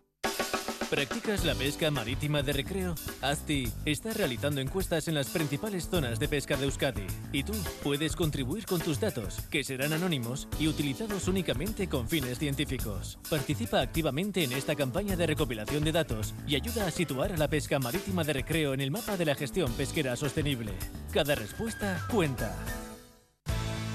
¿Practicas 0.90 1.45
la 1.45 1.54
pesca 1.54 1.90
marítima 1.90 2.42
de 2.42 2.54
recreo? 2.54 2.95
ASTI 3.21 3.71
está 3.85 4.14
realizando 4.14 4.62
encuestas 4.62 5.07
en 5.07 5.14
las 5.14 5.28
principales 5.28 5.87
zonas 5.90 6.18
de 6.18 6.28
pesca 6.28 6.57
de 6.57 6.64
Euskadi 6.64 7.07
y 7.30 7.42
tú 7.42 7.52
puedes 7.83 8.16
contribuir 8.16 8.64
con 8.64 8.80
tus 8.80 8.99
datos, 8.99 9.38
que 9.50 9.64
serán 9.64 9.92
anónimos 9.92 10.49
y 10.59 10.66
utilizados 10.66 11.28
únicamente 11.28 11.88
con 11.90 12.09
fines 12.09 12.38
científicos. 12.38 13.18
Participa 13.28 13.83
activamente 13.83 14.42
en 14.42 14.52
esta 14.52 14.75
campaña 14.75 15.14
de 15.14 15.26
recopilación 15.26 15.85
de 15.85 15.92
datos 15.92 16.33
y 16.47 16.57
ayuda 16.57 16.87
a 16.87 16.90
situar 16.90 17.33
a 17.33 17.37
la 17.37 17.49
pesca 17.49 17.78
marítima 17.78 18.25
de 18.25 18.33
recreo 18.33 18.73
en 18.73 18.80
el 18.80 18.90
mapa 18.90 19.18
de 19.18 19.26
la 19.26 19.35
gestión 19.35 19.71
pesquera 19.75 20.16
sostenible. 20.16 20.73
Cada 21.12 21.35
respuesta 21.35 22.02
cuenta. 22.11 22.57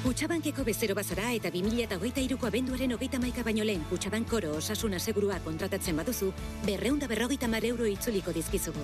Kutxabankeko 0.04 0.66
bezero 0.68 0.96
bazara 0.98 1.30
eta 1.32 1.48
2008ko 1.48 2.48
abenduaren 2.50 2.92
hogeita 2.92 3.22
maika 3.24 3.44
baino 3.48 3.64
lehen 3.64 3.86
Kutxabank 3.88 4.28
koro 4.28 4.50
osasuna 4.58 5.00
segurua 5.00 5.38
kontratatzen 5.46 5.96
baduzu, 5.96 6.34
berreunda 6.66 7.08
berrogeita 7.08 7.48
mar 7.48 7.64
euro 7.64 7.88
itzuliko 7.88 8.34
dizkizugu. 8.36 8.84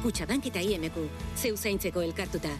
Kutxabank 0.00 0.48
eta 0.48 0.64
IMQ, 0.64 0.96
zeu 1.36 1.58
zaintzeko 1.58 2.00
elkartuta. 2.00 2.56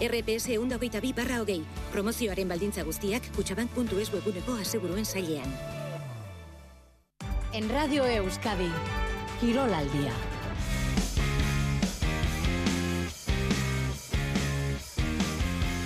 RPS 0.00 0.56
eunda 0.56 0.80
hogeita 0.80 1.04
bi 1.04 1.12
barra 1.12 1.42
hogei, 1.44 1.60
promozioaren 1.92 2.48
baldintza 2.48 2.88
guztiak 2.88 3.28
kutxabank.es 3.36 4.08
webuneko 4.16 4.56
aseguruen 4.56 5.04
zailean. 5.04 5.56
En 7.52 7.68
Radio 7.68 8.08
Euskadi, 8.08 8.72
Kirol 9.42 9.76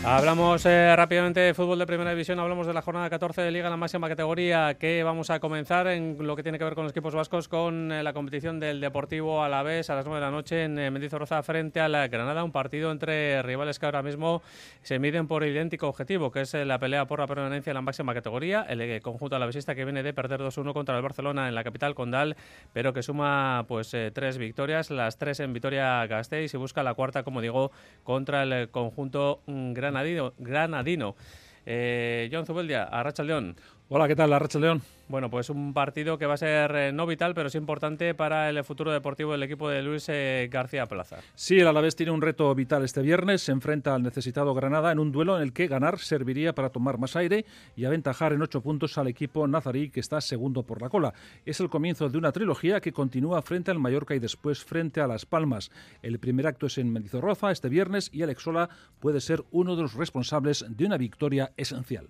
Hablamos 0.08 0.64
eh, 0.66 0.94
rápidamente 0.94 1.40
de 1.40 1.52
fútbol 1.52 1.80
de 1.80 1.84
primera 1.84 2.10
división, 2.10 2.38
hablamos 2.38 2.68
de 2.68 2.72
la 2.72 2.80
jornada 2.80 3.10
14 3.10 3.42
de 3.42 3.50
Liga 3.50 3.68
la 3.68 3.76
máxima 3.76 4.06
categoría. 4.06 4.74
Que 4.74 5.02
vamos 5.02 5.30
a 5.30 5.40
comenzar 5.40 5.88
en 5.88 6.16
lo 6.20 6.36
que 6.36 6.44
tiene 6.44 6.58
que 6.58 6.64
ver 6.64 6.76
con 6.76 6.84
los 6.84 6.92
equipos 6.92 7.12
vascos 7.12 7.48
con 7.48 7.90
eh, 7.90 8.04
la 8.04 8.12
competición 8.12 8.60
del 8.60 8.80
Deportivo 8.80 9.42
a 9.42 9.48
la 9.48 9.64
vez 9.64 9.90
a 9.90 9.96
las 9.96 10.04
9 10.04 10.20
de 10.20 10.24
la 10.24 10.30
noche 10.30 10.62
en 10.62 10.78
eh, 10.78 10.92
Mendizorroza 10.92 11.42
frente 11.42 11.80
a 11.80 11.88
la 11.88 12.06
Granada, 12.06 12.44
un 12.44 12.52
partido 12.52 12.92
entre 12.92 13.42
rivales 13.42 13.80
que 13.80 13.86
ahora 13.86 14.04
mismo 14.04 14.42
se 14.82 15.00
miden 15.00 15.26
por 15.26 15.42
idéntico 15.42 15.88
objetivo, 15.88 16.30
que 16.30 16.42
es 16.42 16.54
la 16.54 16.78
pelea 16.78 17.08
por 17.08 17.18
la 17.18 17.26
permanencia 17.26 17.72
en 17.72 17.74
la 17.74 17.82
máxima 17.82 18.14
categoría, 18.14 18.62
el 18.62 19.02
conjunto 19.02 19.34
alavesista 19.34 19.74
que 19.74 19.84
viene 19.84 20.04
de 20.04 20.14
perder 20.14 20.40
2-1 20.40 20.72
contra 20.72 20.96
el 20.96 21.02
Barcelona 21.02 21.48
en 21.48 21.56
la 21.56 21.64
capital 21.64 21.96
Condal, 21.96 22.36
pero 22.72 22.92
que 22.92 23.02
suma 23.02 23.64
pues 23.66 23.90
tres 24.12 24.38
victorias, 24.38 24.90
las 24.90 25.18
tres 25.18 25.40
en 25.40 25.52
Vitoria-Gasteiz 25.52 26.54
y 26.54 26.56
busca 26.56 26.84
la 26.84 26.94
cuarta, 26.94 27.24
como 27.24 27.40
digo, 27.40 27.72
contra 28.04 28.44
el 28.44 28.68
conjunto 28.68 29.40
Granada 29.48 29.95
granadino. 30.02 30.34
granadino. 30.38 31.16
Eh, 31.64 32.28
John 32.32 32.46
Zubeldia, 32.46 32.84
Arracha 32.84 33.22
León. 33.22 33.56
Hola, 33.88 34.08
¿qué 34.08 34.16
tal? 34.16 34.32
Arracha 34.32 34.58
León. 34.58 34.82
Bueno, 35.06 35.30
pues 35.30 35.48
un 35.48 35.72
partido 35.72 36.18
que 36.18 36.26
va 36.26 36.34
a 36.34 36.38
ser 36.38 36.74
eh, 36.74 36.92
no 36.92 37.06
vital, 37.06 37.34
pero 37.34 37.46
es 37.46 37.54
importante 37.54 38.14
para 38.14 38.50
el 38.50 38.64
futuro 38.64 38.90
deportivo 38.90 39.30
del 39.30 39.44
equipo 39.44 39.68
de 39.68 39.80
Luis 39.80 40.08
eh, 40.08 40.48
García 40.50 40.86
Plaza. 40.86 41.18
Sí, 41.36 41.60
el 41.60 41.68
Alavés 41.68 41.94
tiene 41.94 42.10
un 42.10 42.20
reto 42.20 42.52
vital 42.56 42.82
este 42.82 43.00
viernes. 43.00 43.42
Se 43.42 43.52
enfrenta 43.52 43.94
al 43.94 44.02
necesitado 44.02 44.54
Granada 44.54 44.90
en 44.90 44.98
un 44.98 45.12
duelo 45.12 45.36
en 45.36 45.44
el 45.44 45.52
que 45.52 45.68
ganar 45.68 46.00
serviría 46.00 46.52
para 46.52 46.70
tomar 46.70 46.98
más 46.98 47.14
aire 47.14 47.44
y 47.76 47.84
aventajar 47.84 48.32
en 48.32 48.42
ocho 48.42 48.60
puntos 48.60 48.98
al 48.98 49.06
equipo 49.06 49.46
nazarí 49.46 49.90
que 49.90 50.00
está 50.00 50.20
segundo 50.20 50.64
por 50.64 50.82
la 50.82 50.88
cola. 50.88 51.14
Es 51.44 51.60
el 51.60 51.70
comienzo 51.70 52.08
de 52.08 52.18
una 52.18 52.32
trilogía 52.32 52.80
que 52.80 52.92
continúa 52.92 53.40
frente 53.40 53.70
al 53.70 53.78
Mallorca 53.78 54.16
y 54.16 54.18
después 54.18 54.64
frente 54.64 55.00
a 55.00 55.06
Las 55.06 55.26
Palmas. 55.26 55.70
El 56.02 56.18
primer 56.18 56.48
acto 56.48 56.66
es 56.66 56.76
en 56.78 56.92
Mendizorroza 56.92 57.52
este 57.52 57.68
viernes 57.68 58.10
y 58.12 58.24
Alex 58.24 58.42
Sola 58.42 58.68
puede 58.98 59.20
ser 59.20 59.44
uno 59.52 59.76
de 59.76 59.82
los 59.82 59.94
responsables 59.94 60.66
de 60.68 60.86
una 60.86 60.96
victoria 60.96 61.52
esencial. 61.56 62.08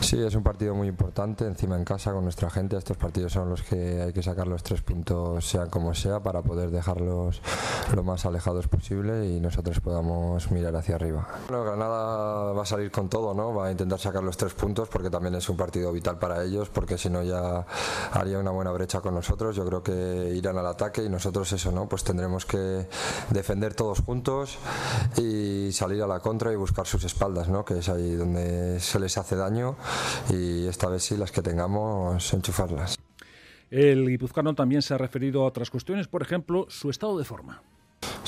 Sí, 0.00 0.22
es 0.22 0.34
un 0.34 0.42
partido 0.42 0.74
muy 0.74 0.88
importante, 0.88 1.44
encima 1.44 1.76
en 1.76 1.84
casa 1.84 2.12
con 2.12 2.24
nuestra 2.24 2.50
gente. 2.50 2.76
Estos 2.76 2.96
partidos 2.96 3.32
son 3.32 3.50
los 3.50 3.62
que 3.62 4.02
hay 4.02 4.12
que 4.12 4.22
sacar 4.22 4.46
los 4.46 4.62
tres 4.62 4.82
puntos, 4.82 5.48
sea 5.48 5.66
como 5.66 5.94
sea, 5.94 6.20
para 6.20 6.42
poder 6.42 6.70
dejarlos 6.70 7.40
lo 7.94 8.02
más 8.02 8.24
alejados 8.24 8.68
posible 8.68 9.26
y 9.26 9.40
nosotros 9.40 9.80
podamos 9.80 10.50
mirar 10.50 10.74
hacia 10.76 10.94
arriba. 10.94 11.28
Va 12.58 12.64
a 12.64 12.66
salir 12.66 12.90
con 12.90 13.08
todo, 13.08 13.32
¿no? 13.34 13.54
Va 13.54 13.68
a 13.68 13.70
intentar 13.70 13.98
sacar 13.98 14.22
los 14.22 14.36
tres 14.36 14.52
puntos 14.52 14.88
porque 14.88 15.08
también 15.08 15.34
es 15.34 15.48
un 15.48 15.56
partido 15.56 15.92
vital 15.92 16.18
para 16.18 16.44
ellos, 16.44 16.68
porque 16.68 16.98
si 16.98 17.08
no 17.08 17.22
ya 17.22 17.64
haría 18.12 18.38
una 18.38 18.50
buena 18.50 18.72
brecha 18.72 19.00
con 19.00 19.14
nosotros. 19.14 19.56
Yo 19.56 19.64
creo 19.64 19.82
que 19.82 20.34
irán 20.34 20.58
al 20.58 20.66
ataque 20.66 21.04
y 21.04 21.08
nosotros 21.08 21.50
eso, 21.52 21.72
¿no? 21.72 21.88
Pues 21.88 22.04
tendremos 22.04 22.44
que 22.44 22.86
defender 23.30 23.74
todos 23.74 24.00
juntos 24.00 24.58
y 25.16 25.70
salir 25.72 26.02
a 26.02 26.06
la 26.06 26.20
contra 26.20 26.52
y 26.52 26.56
buscar 26.56 26.86
sus 26.86 27.04
espaldas, 27.04 27.48
¿no? 27.48 27.64
Que 27.64 27.78
es 27.78 27.88
ahí 27.88 28.14
donde 28.14 28.80
se 28.80 28.98
les 28.98 29.16
hace 29.16 29.36
daño 29.36 29.76
y 30.30 30.66
esta 30.66 30.88
vez 30.88 31.04
sí 31.04 31.16
las 31.16 31.32
que 31.32 31.42
tengamos 31.42 32.32
enchufarlas. 32.34 32.98
El 33.70 34.08
guipuzcoano 34.08 34.54
también 34.54 34.82
se 34.82 34.94
ha 34.94 34.98
referido 34.98 35.42
a 35.42 35.46
otras 35.46 35.70
cuestiones, 35.70 36.08
por 36.08 36.22
ejemplo, 36.22 36.66
su 36.68 36.90
estado 36.90 37.18
de 37.18 37.24
forma. 37.24 37.62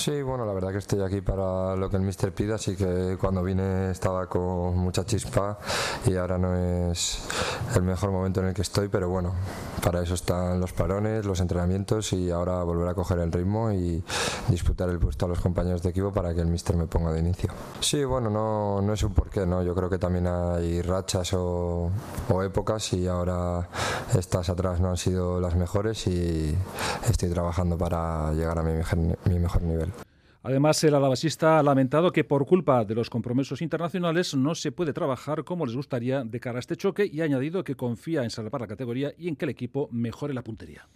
Sí, 0.00 0.22
bueno, 0.22 0.46
la 0.46 0.54
verdad 0.54 0.72
que 0.72 0.78
estoy 0.78 1.02
aquí 1.02 1.20
para 1.20 1.76
lo 1.76 1.90
que 1.90 1.96
el 1.96 2.02
mister 2.02 2.32
pida, 2.32 2.54
así 2.54 2.74
que 2.74 3.18
cuando 3.20 3.42
vine 3.42 3.90
estaba 3.90 4.26
con 4.30 4.78
mucha 4.78 5.04
chispa 5.04 5.58
y 6.06 6.16
ahora 6.16 6.38
no 6.38 6.56
es 6.56 7.18
el 7.76 7.82
mejor 7.82 8.10
momento 8.10 8.40
en 8.40 8.46
el 8.46 8.54
que 8.54 8.62
estoy, 8.62 8.88
pero 8.88 9.10
bueno, 9.10 9.34
para 9.84 10.02
eso 10.02 10.14
están 10.14 10.58
los 10.58 10.72
parones, 10.72 11.26
los 11.26 11.38
entrenamientos 11.40 12.14
y 12.14 12.30
ahora 12.30 12.62
volver 12.62 12.88
a 12.88 12.94
coger 12.94 13.18
el 13.18 13.30
ritmo 13.30 13.72
y 13.72 14.02
disputar 14.48 14.88
el 14.88 14.98
puesto 14.98 15.26
a 15.26 15.28
los 15.28 15.40
compañeros 15.40 15.82
de 15.82 15.90
equipo 15.90 16.10
para 16.10 16.32
que 16.32 16.40
el 16.40 16.46
mister 16.46 16.76
me 16.76 16.86
ponga 16.86 17.12
de 17.12 17.20
inicio. 17.20 17.50
Sí, 17.80 18.02
bueno, 18.02 18.30
no, 18.30 18.80
no 18.80 18.94
es 18.94 19.02
un 19.02 19.12
porqué, 19.12 19.44
¿no? 19.44 19.62
Yo 19.62 19.74
creo 19.74 19.90
que 19.90 19.98
también 19.98 20.26
hay 20.26 20.80
rachas 20.80 21.34
o, 21.34 21.90
o 22.30 22.42
épocas 22.42 22.90
y 22.94 23.06
ahora 23.06 23.68
estas 24.16 24.48
atrás 24.48 24.80
no 24.80 24.88
han 24.88 24.96
sido 24.96 25.40
las 25.40 25.56
mejores 25.56 26.06
y 26.06 26.56
estoy 27.06 27.28
trabajando 27.28 27.76
para 27.76 28.32
llegar 28.32 28.58
a 28.58 28.62
mi 28.62 28.72
mejor, 28.72 28.98
mi 29.26 29.38
mejor 29.38 29.60
nivel. 29.60 29.89
Además, 30.42 30.82
el 30.84 30.94
alavasista 30.94 31.58
ha 31.58 31.62
lamentado 31.62 32.12
que 32.12 32.24
por 32.24 32.46
culpa 32.46 32.84
de 32.86 32.94
los 32.94 33.10
compromisos 33.10 33.60
internacionales 33.60 34.34
no 34.34 34.54
se 34.54 34.72
puede 34.72 34.94
trabajar 34.94 35.44
como 35.44 35.66
les 35.66 35.76
gustaría 35.76 36.24
de 36.24 36.40
cara 36.40 36.58
a 36.58 36.60
este 36.60 36.76
choque 36.76 37.04
y 37.04 37.20
ha 37.20 37.24
añadido 37.24 37.62
que 37.62 37.74
confía 37.74 38.24
en 38.24 38.30
salvar 38.30 38.62
la 38.62 38.66
categoría 38.66 39.12
y 39.18 39.28
en 39.28 39.36
que 39.36 39.44
el 39.44 39.50
equipo 39.50 39.90
mejore 39.92 40.32
la 40.32 40.42
puntería. 40.42 40.86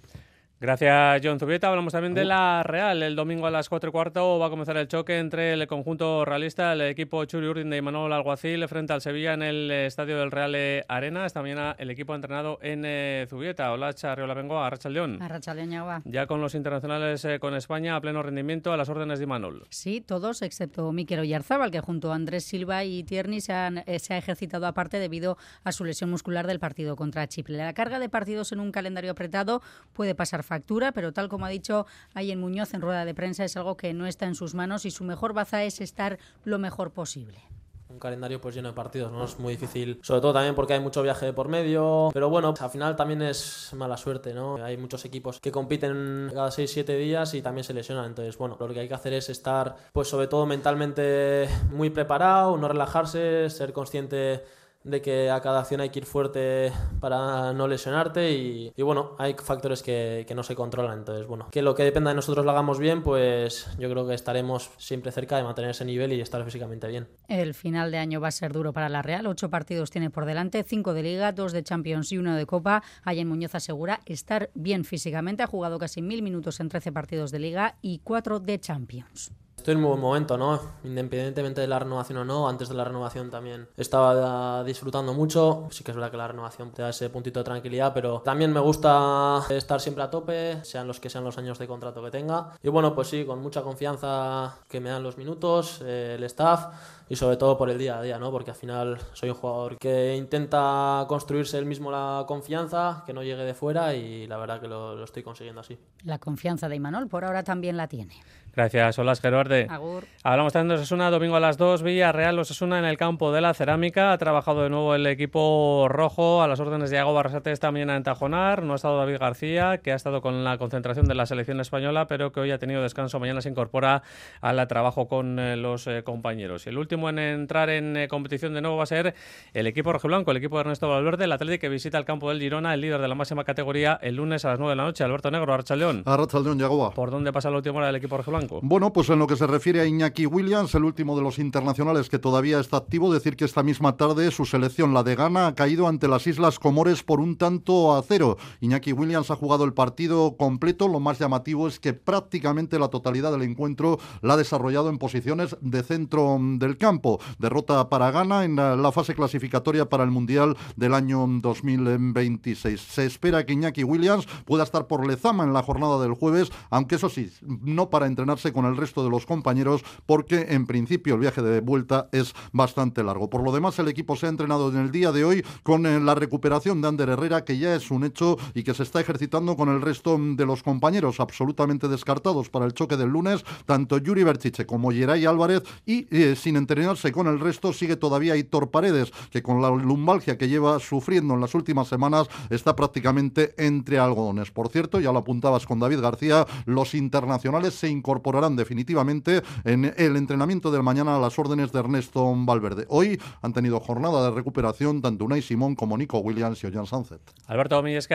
Gracias, 0.64 1.21
John 1.23 1.38
Zubieta. 1.38 1.68
Hablamos 1.68 1.92
también 1.92 2.14
de 2.14 2.25
la 2.25 2.62
Real. 2.62 3.02
El 3.02 3.16
domingo 3.16 3.47
a 3.47 3.50
las 3.50 3.68
4 3.68 3.90
y 3.90 3.92
cuarto 3.92 4.38
va 4.38 4.47
a 4.47 4.49
comenzar 4.49 4.78
el 4.78 4.88
choque 4.88 5.18
entre 5.18 5.52
el 5.52 5.66
conjunto 5.66 6.25
realista, 6.25 6.73
el 6.73 6.80
equipo 6.80 7.23
Churi 7.26 7.49
Urdin 7.49 7.68
de 7.68 7.76
Imanol 7.76 8.11
Alguacil, 8.14 8.66
frente 8.66 8.94
al 8.94 9.02
Sevilla 9.02 9.35
en 9.35 9.42
el 9.42 9.71
estadio 9.71 10.18
del 10.18 10.30
Real 10.30 10.56
Arena. 10.88 11.26
Esta 11.26 11.42
mañana 11.42 11.76
el 11.78 11.90
equipo 11.90 12.14
ha 12.14 12.16
entrenado 12.16 12.59
en 12.62 12.83
eh, 12.87 13.26
Zubieta. 13.28 13.71
Hola, 13.73 13.92
Charriola 13.92 14.33
Vengo, 14.33 14.59
a 14.59 14.71
León. 14.88 15.18
A 15.21 16.00
Ya 16.06 16.26
con 16.26 16.40
los 16.40 16.54
internacionales 16.54 17.23
eh, 17.26 17.38
con 17.38 17.54
España 17.54 17.94
a 17.94 18.00
pleno 18.00 18.23
rendimiento 18.23 18.73
a 18.73 18.78
las 18.78 18.88
órdenes 18.88 19.18
de 19.18 19.25
Imanol. 19.25 19.66
Sí, 19.68 20.00
todos, 20.00 20.40
excepto 20.40 20.90
Miquel 20.92 21.21
Oyarzábal, 21.21 21.73
que 21.73 21.80
junto 21.80 22.11
a 22.11 22.14
Andrés 22.14 22.44
Silva 22.44 22.85
y 22.85 23.04
Tierney 23.04 23.42
se, 23.42 23.52
han, 23.52 23.83
eh, 23.85 23.99
se 23.99 24.14
ha 24.14 24.16
ejercitado 24.16 24.66
aparte 24.66 24.99
debido 24.99 25.37
a 25.62 25.73
su 25.73 25.85
lesión 25.85 26.09
muscular 26.09 26.47
del 26.47 26.59
partido 26.59 26.97
contra 26.97 27.26
Chipre. 27.26 27.54
La 27.54 27.75
carga 27.75 27.99
de 27.99 28.09
partidos 28.09 28.52
en 28.52 28.61
un 28.61 28.73
calendario 28.73 29.11
apretado 29.11 29.61
puede 29.92 30.14
pasar 30.14 30.42
factura, 30.54 30.92
pero 30.92 31.12
tal 31.12 31.28
como 31.28 31.46
ha 31.46 31.49
dicho 31.49 31.84
en 32.14 32.38
Muñoz 32.38 32.75
en 32.75 32.80
rueda 32.80 33.04
de 33.04 33.12
prensa, 33.12 33.44
es 33.44 33.56
algo 33.56 33.76
que 33.76 33.92
no 33.92 34.06
está 34.06 34.26
en 34.26 34.37
sus 34.37 34.54
manos 34.54 34.84
y 34.84 34.92
su 34.92 35.02
mejor 35.02 35.32
baza 35.32 35.64
es 35.64 35.80
estar 35.80 36.18
lo 36.44 36.58
mejor 36.61 36.92
posible. 36.92 37.40
un 37.88 37.99
calendario 37.99 38.40
pues 38.40 38.54
lleno 38.54 38.68
de 38.68 38.75
partidos, 38.75 39.12
¿no? 39.12 39.25
Es 39.25 39.38
muy 39.38 39.54
difícil, 39.54 39.99
sobre 40.02 40.20
todo 40.20 40.32
también 40.32 40.54
porque 40.54 40.75
hay 40.75 40.80
mucho 40.80 41.02
viaje 41.02 41.32
por 41.32 41.49
medio, 41.49 42.11
pero 42.12 42.28
bueno, 42.28 42.54
al 42.58 42.70
final 42.70 42.96
también 42.96 43.23
es 43.23 43.70
mala 43.75 43.96
suerte, 43.96 44.32
¿no? 44.32 44.56
Hay 44.62 44.76
muchos 44.76 45.04
equipos 45.04 45.40
que 45.40 45.50
compiten 45.52 46.30
cada 46.32 46.50
6-7 46.50 46.99
días 46.99 47.34
y 47.34 47.42
también 47.42 47.64
se 47.64 47.75
lesionan, 47.75 48.06
entonces 48.06 48.37
bueno, 48.37 48.56
lo 48.58 48.68
que 48.68 48.80
hay 48.80 48.88
que 48.88 48.94
hacer 48.94 49.12
es 49.12 49.28
estar 49.28 49.76
pues 49.92 50.08
sobre 50.08 50.26
todo 50.26 50.46
mentalmente 50.46 51.49
muy 51.70 51.90
preparado, 51.90 52.56
no 52.56 52.68
relajarse, 52.68 53.50
ser 53.50 53.73
consciente 53.73 54.44
de 54.85 55.00
que 55.00 55.31
a 55.31 55.41
cada 55.41 55.61
acción 55.61 55.81
hay 55.81 55.88
que 55.88 56.00
ir 56.00 56.07
fuerte 56.07 56.73
para 57.00 57.53
no 57.53 57.67
lesionarte 57.67 58.33
y, 58.33 58.73
bueno, 58.83 59.17
hay 59.19 59.35
factores 59.35 59.83
que, 59.83 60.25
que, 60.29 60.35
no 60.35 60.43
se 60.43 60.55
controlan, 60.55 60.99
entonces 60.99 61.26
bueno, 61.26 61.49
que 61.50 61.62
lo 61.62 61.75
que 61.75 61.85
dependa 61.85 62.11
de 62.11 62.17
nosotros 62.17 62.45
lo 62.45 62.50
hagamos 62.50 62.79
bien, 62.79 63.03
pues 63.03 63.67
yo 63.79 63.91
creo 63.91 64.07
que 64.07 64.14
estaremos 64.14 64.71
siempre 64.76 65.11
cerca 65.11 65.37
de 65.37 65.43
mantener 65.43 65.71
ese 65.71 65.85
nivel 65.85 66.12
y 66.12 66.21
estar 66.21 66.45
físicamente 66.45 66.87
bien. 66.87 67.09
El 67.29 67.55
final 67.55 67.91
de 67.91 67.99
año 67.99 68.21
va 68.21 68.29
a 68.29 68.33
ser 68.33 68.53
duro 68.53 68.73
para 68.73 68.88
la 68.88 69.03
Real, 69.03 69.26
ocho 69.26 69.49
partidos 69.49 69.91
tiene 69.91 70.11
por 70.11 70.26
delante, 70.26 70.62
cinco 70.64 70.93
de 70.93 71.03
Liga, 71.03 71.33
dos 71.33 71.53
de 71.53 71.62
Champions 71.62 72.12
y 72.12 72.19
uno 72.19 72.37
de 72.37 72.47
Copa. 72.47 72.83
Ayen 73.03 73.29
Muñoz 73.29 73.55
asegura 73.55 74.00
estar 74.07 74.50
bien 74.55 74.85
físicamente, 74.85 75.43
ha 75.43 75.47
jugado 75.47 75.79
casi 75.79 76.03
mil 76.03 76.23
minutos 76.23 76.61
en 76.61 76.69
13 76.69 76.93
partidos 76.93 77.31
de 77.31 77.38
Liga 77.38 77.76
y 77.81 78.00
cuatro 78.00 78.41
de 78.41 78.61
Champions. 78.61 79.33
Estoy 79.64 79.76
en 79.76 79.78
un 79.78 79.92
buen 79.92 80.00
momento, 80.00 80.37
¿no? 80.37 80.61
Independientemente 80.85 81.62
de 81.62 81.66
la 81.66 81.78
renovación 81.78 82.18
o 82.18 82.25
no, 82.26 82.50
antes 82.50 82.68
de 82.68 82.75
la 82.75 82.85
renovación 82.85 83.30
también 83.30 83.66
estaba 83.78 84.62
disfrutando 84.62 85.14
mucho. 85.14 85.68
Sí 85.71 85.83
que 85.83 85.92
es 85.92 85.97
verdad 85.97 86.11
que 86.11 86.18
la 86.18 86.28
renovación 86.28 86.71
te 86.73 86.83
da 86.83 86.90
ese 86.90 87.09
puntito 87.09 87.40
de 87.40 87.44
tranquilidad, 87.44 87.94
pero 87.94 88.21
también 88.21 88.52
me 88.52 88.61
gusta 88.61 89.40
estar 89.49 89.80
siempre 89.80 90.04
a 90.04 90.11
tope, 90.11 90.62
sean 90.66 90.87
los 90.87 91.00
que 91.00 91.09
sean 91.09 91.25
los 91.25 91.38
años 91.38 91.59
de 91.59 91.66
contrato 91.66 92.04
que 92.04 92.11
tenga. 92.11 92.50
Y 92.62 92.68
bueno, 92.68 92.94
pues 92.94 93.09
sí, 93.09 93.25
con 93.25 93.40
mucha 93.40 93.62
confianza 93.62 94.54
que 94.68 94.80
me 94.80 94.90
dan 94.90 95.02
los 95.02 95.16
minutos, 95.16 95.80
eh, 95.83 96.16
el 96.18 96.25
staff 96.25 96.66
y 97.09 97.16
sobre 97.16 97.38
todo 97.38 97.56
por 97.56 97.71
el 97.71 97.78
día 97.78 97.97
a 97.97 98.02
día, 98.02 98.18
¿no? 98.18 98.30
Porque 98.30 98.50
al 98.50 98.59
final 98.59 98.99
soy 99.14 99.30
un 99.30 99.37
jugador 99.37 99.78
que 99.78 100.14
intenta 100.14 101.06
construirse 101.09 101.56
él 101.56 101.64
mismo 101.64 101.90
la 101.90 102.26
confianza, 102.28 103.02
que 103.06 103.14
no 103.14 103.23
llegue 103.23 103.44
de 103.44 103.54
fuera 103.54 103.94
y 103.94 104.26
la 104.26 104.37
verdad 104.37 104.61
que 104.61 104.68
lo, 104.68 104.94
lo 104.94 105.04
estoy 105.04 105.23
consiguiendo 105.23 105.62
así. 105.62 105.78
La 106.02 106.18
confianza 106.18 106.68
de 106.68 106.76
Imanol 106.76 107.09
por 107.09 107.25
ahora 107.25 107.42
también 107.42 107.78
la 107.78 107.88
tiene. 107.88 108.14
Gracias, 108.56 108.99
Olas 108.99 109.20
Geruarde. 109.20 109.66
Agur. 109.68 110.04
Hablamos 110.23 110.52
también 110.52 110.68
de 110.68 110.75
Osasuna, 110.76 111.11
domingo 111.11 111.37
a 111.37 111.40
las 111.40 111.58
2, 111.58 111.82
Villarreal, 111.82 112.38
Osasuna 112.38 112.78
en 112.78 112.84
el 112.84 112.96
campo 112.96 113.32
de 113.32 113.40
la 113.40 113.52
cerámica. 113.52 114.12
Ha 114.12 114.18
trabajado 114.18 114.62
de 114.62 114.70
nuevo 114.70 114.94
el 114.94 115.06
equipo 115.06 115.87
rojo 115.88 116.42
a 116.42 116.49
las 116.49 116.61
órdenes 116.61 116.90
de 116.90 116.96
Iago 116.96 117.12
Barrasate 117.12 117.52
esta 117.52 117.73
mañana 117.73 117.96
en 117.96 118.04
Tajonar. 118.04 118.62
No 118.62 118.73
ha 118.73 118.76
estado 118.76 118.96
David 118.99 119.18
García, 119.18 119.78
que 119.78 119.92
ha 119.92 119.96
estado 119.96 120.23
con 120.23 120.44
la 120.44 120.56
concentración 120.56 121.06
de 121.06 121.14
la 121.14 121.26
selección 121.26 121.61
española, 121.61 122.06
pero 122.06 122.32
que 122.32 122.40
hoy 122.40 122.52
ha 122.52 122.58
tenido 122.58 122.82
descanso. 122.82 123.18
Mañana 123.18 123.40
se 123.40 123.49
incorpora 123.49 124.02
al 124.40 124.66
trabajo 124.68 125.08
con 125.08 125.38
eh, 125.38 125.56
los 125.56 125.87
eh, 125.88 126.02
compañeros. 126.04 126.66
Y 126.66 126.70
el 126.70 126.78
último 126.78 127.08
en 127.08 127.18
entrar 127.18 127.70
en 127.70 127.96
eh, 127.96 128.08
competición 128.08 128.54
de 128.54 128.61
nuevo 128.61 128.76
va 128.76 128.84
a 128.84 128.87
ser 128.87 129.14
el 129.52 129.66
equipo 129.66 129.92
rojiblanco, 129.92 130.30
el 130.30 130.37
equipo 130.37 130.56
de 130.56 130.61
Ernesto 130.61 130.88
Valverde, 130.88 131.25
el 131.25 131.32
Atlético 131.32 131.62
que 131.62 131.68
visita 131.68 131.99
el 131.99 132.04
campo 132.04 132.28
del 132.28 132.40
Girona, 132.40 132.73
el 132.73 132.80
líder 132.80 133.00
de 133.00 133.08
la 133.08 133.14
máxima 133.14 133.44
categoría, 133.44 133.99
el 134.00 134.16
lunes 134.16 134.44
a 134.44 134.50
las 134.50 134.58
9 134.58 134.70
de 134.73 134.76
la 134.76 134.84
noche. 134.84 135.04
Alberto 135.04 135.30
Negro, 135.30 135.52
Archaldeón. 135.52 136.02
Archaldeón, 136.06 136.58
Yagoba. 136.58 136.92
¿Por 136.92 137.11
dónde 137.11 137.32
pasa 137.32 137.50
la 137.50 137.56
última 137.56 137.78
hora 137.78 137.87
del 137.88 137.96
equipo 137.96 138.16
rojiblanco? 138.16 138.43
Bueno, 138.62 138.92
pues 138.92 139.08
en 139.10 139.18
lo 139.18 139.26
que 139.26 139.36
se 139.36 139.46
refiere 139.46 139.80
a 139.80 139.86
Iñaki 139.86 140.26
Williams, 140.26 140.74
el 140.74 140.84
último 140.84 141.16
de 141.16 141.22
los 141.22 141.38
internacionales 141.38 142.08
que 142.08 142.18
todavía 142.18 142.60
está 142.60 142.78
activo, 142.78 143.12
decir 143.12 143.36
que 143.36 143.44
esta 143.44 143.62
misma 143.62 143.96
tarde 143.96 144.30
su 144.30 144.44
selección, 144.44 144.94
la 144.94 145.02
de 145.02 145.16
Ghana, 145.16 145.48
ha 145.48 145.54
caído 145.54 145.88
ante 145.88 146.08
las 146.08 146.26
Islas 146.26 146.58
Comores 146.58 147.02
por 147.02 147.20
un 147.20 147.36
tanto 147.36 147.94
a 147.94 148.02
cero. 148.02 148.36
Iñaki 148.60 148.92
Williams 148.92 149.30
ha 149.30 149.36
jugado 149.36 149.64
el 149.64 149.72
partido 149.72 150.36
completo. 150.36 150.88
Lo 150.88 151.00
más 151.00 151.18
llamativo 151.18 151.68
es 151.68 151.80
que 151.80 151.92
prácticamente 151.92 152.78
la 152.78 152.88
totalidad 152.88 153.32
del 153.32 153.42
encuentro 153.42 153.98
la 154.22 154.34
ha 154.34 154.36
desarrollado 154.36 154.88
en 154.88 154.98
posiciones 154.98 155.56
de 155.60 155.82
centro 155.82 156.38
del 156.40 156.76
campo. 156.76 157.20
Derrota 157.38 157.88
para 157.88 158.10
Ghana 158.10 158.44
en 158.44 158.56
la 158.56 158.92
fase 158.92 159.14
clasificatoria 159.14 159.88
para 159.88 160.04
el 160.04 160.10
Mundial 160.10 160.56
del 160.76 160.94
año 160.94 161.26
2026. 161.28 162.80
Se 162.80 163.06
espera 163.06 163.44
que 163.44 163.52
Iñaki 163.52 163.84
Williams 163.84 164.26
pueda 164.44 164.64
estar 164.64 164.86
por 164.86 165.06
Lezama 165.06 165.44
en 165.44 165.52
la 165.52 165.62
jornada 165.62 166.00
del 166.00 166.14
jueves, 166.14 166.50
aunque 166.70 166.96
eso 166.96 167.08
sí, 167.08 167.30
no 167.42 167.90
para 167.90 168.06
entrenarse 168.35 168.53
con 168.53 168.64
el 168.67 168.76
resto 168.76 169.05
de 169.05 169.11
los 169.11 169.26
compañeros, 169.26 169.83
porque 170.07 170.47
en 170.50 170.67
principio 170.67 171.14
el 171.14 171.21
viaje 171.21 171.43
de 171.43 171.61
vuelta 171.61 172.09
es 172.12 172.35
bastante 172.53 173.03
largo. 173.03 173.31
Por 173.31 173.43
lo 173.43 173.53
demás, 173.53 173.79
el 173.79 173.88
equipo 173.88 174.17
se 174.17 174.26
ha 174.26 174.29
entrenado 174.29 174.71
en 174.71 174.79
el 174.79 174.91
día 174.91 175.12
de 175.12 175.25
hoy 175.25 175.45
con 175.62 175.87
eh, 175.87 176.00
la 176.00 176.14
recuperación 176.14 176.81
de 176.81 176.88
Ander 176.88 177.09
Herrera, 177.09 177.45
que 177.45 177.59
ya 177.59 177.75
es 177.75 177.91
un 177.91 178.05
hecho 178.05 178.37
y 178.55 178.62
que 178.62 178.75
se 178.75 178.83
está 178.83 179.00
ejercitando 179.00 179.57
con 179.57 179.69
el 179.69 179.81
resto 179.81 180.19
de 180.19 180.47
los 180.47 180.62
compañeros, 180.62 181.21
absolutamente 181.21 181.88
descartados 181.88 182.49
para 182.50 182.67
el 182.67 182.75
choque 182.75 182.97
del 182.97 183.11
lunes, 183.11 183.45
tanto 183.67 183.99
Yuri 183.99 184.25
Berchiche 184.25 184.67
como 184.67 184.93
Yeray 184.93 185.25
Álvarez, 185.26 185.62
y 185.87 186.07
eh, 186.11 186.35
sin 186.37 186.57
entrenarse 186.57 187.12
con 187.12 187.29
el 187.29 187.41
resto 187.41 187.73
sigue 187.73 187.97
todavía 187.97 188.37
Hitor 188.37 188.71
Paredes, 188.71 189.12
que 189.31 189.43
con 189.43 189.62
la 189.62 189.71
lumbalgia 189.71 190.37
que 190.37 190.49
lleva 190.49 190.81
sufriendo 190.81 191.35
en 191.35 191.41
las 191.41 191.55
últimas 191.55 191.88
semanas 191.88 192.29
está 192.50 192.75
prácticamente 192.75 193.55
entre 193.59 193.99
algodones. 193.99 194.50
Por 194.50 194.69
cierto, 194.69 195.00
ya 195.00 195.12
lo 195.12 195.21
apuntabas 195.21 195.66
con 195.66 195.79
David 195.79 196.01
García, 196.01 196.47
los 196.66 196.94
internacionales 196.94 197.75
se 197.75 197.88
incorporarán 198.24 198.56
definitivamente 198.56 199.42
en 199.64 199.84
el 199.84 200.16
entrenamiento 200.16 200.70
del 200.70 200.82
mañana 200.82 201.16
a 201.16 201.18
las 201.18 201.38
órdenes 201.38 201.72
de 201.72 201.80
Ernesto 201.80 202.32
Valverde. 202.34 202.87
Hoy 202.88 203.20
han 203.42 203.52
tenido 203.52 203.80
jornada 203.80 204.24
de 204.24 204.34
recuperación 204.34 205.02
tanto 205.02 205.26
Unai 205.26 205.42
Simón 205.42 205.74
como 205.74 205.98
Nico 205.98 206.18
Williams 206.20 206.64
y 206.64 206.66
Ollán 206.66 206.87
Sánchez. 206.87 207.20
Alberto 207.46 207.76
Domínguez. 207.76 208.08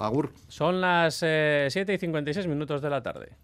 Agur. 0.00 0.32
Son 0.48 0.80
las 0.80 1.20
eh, 1.22 1.68
7 1.70 1.92
y 1.92 1.98
56 1.98 2.46
minutos 2.46 2.80
de 2.80 2.88
la 2.88 3.02
tarde. 3.02 3.36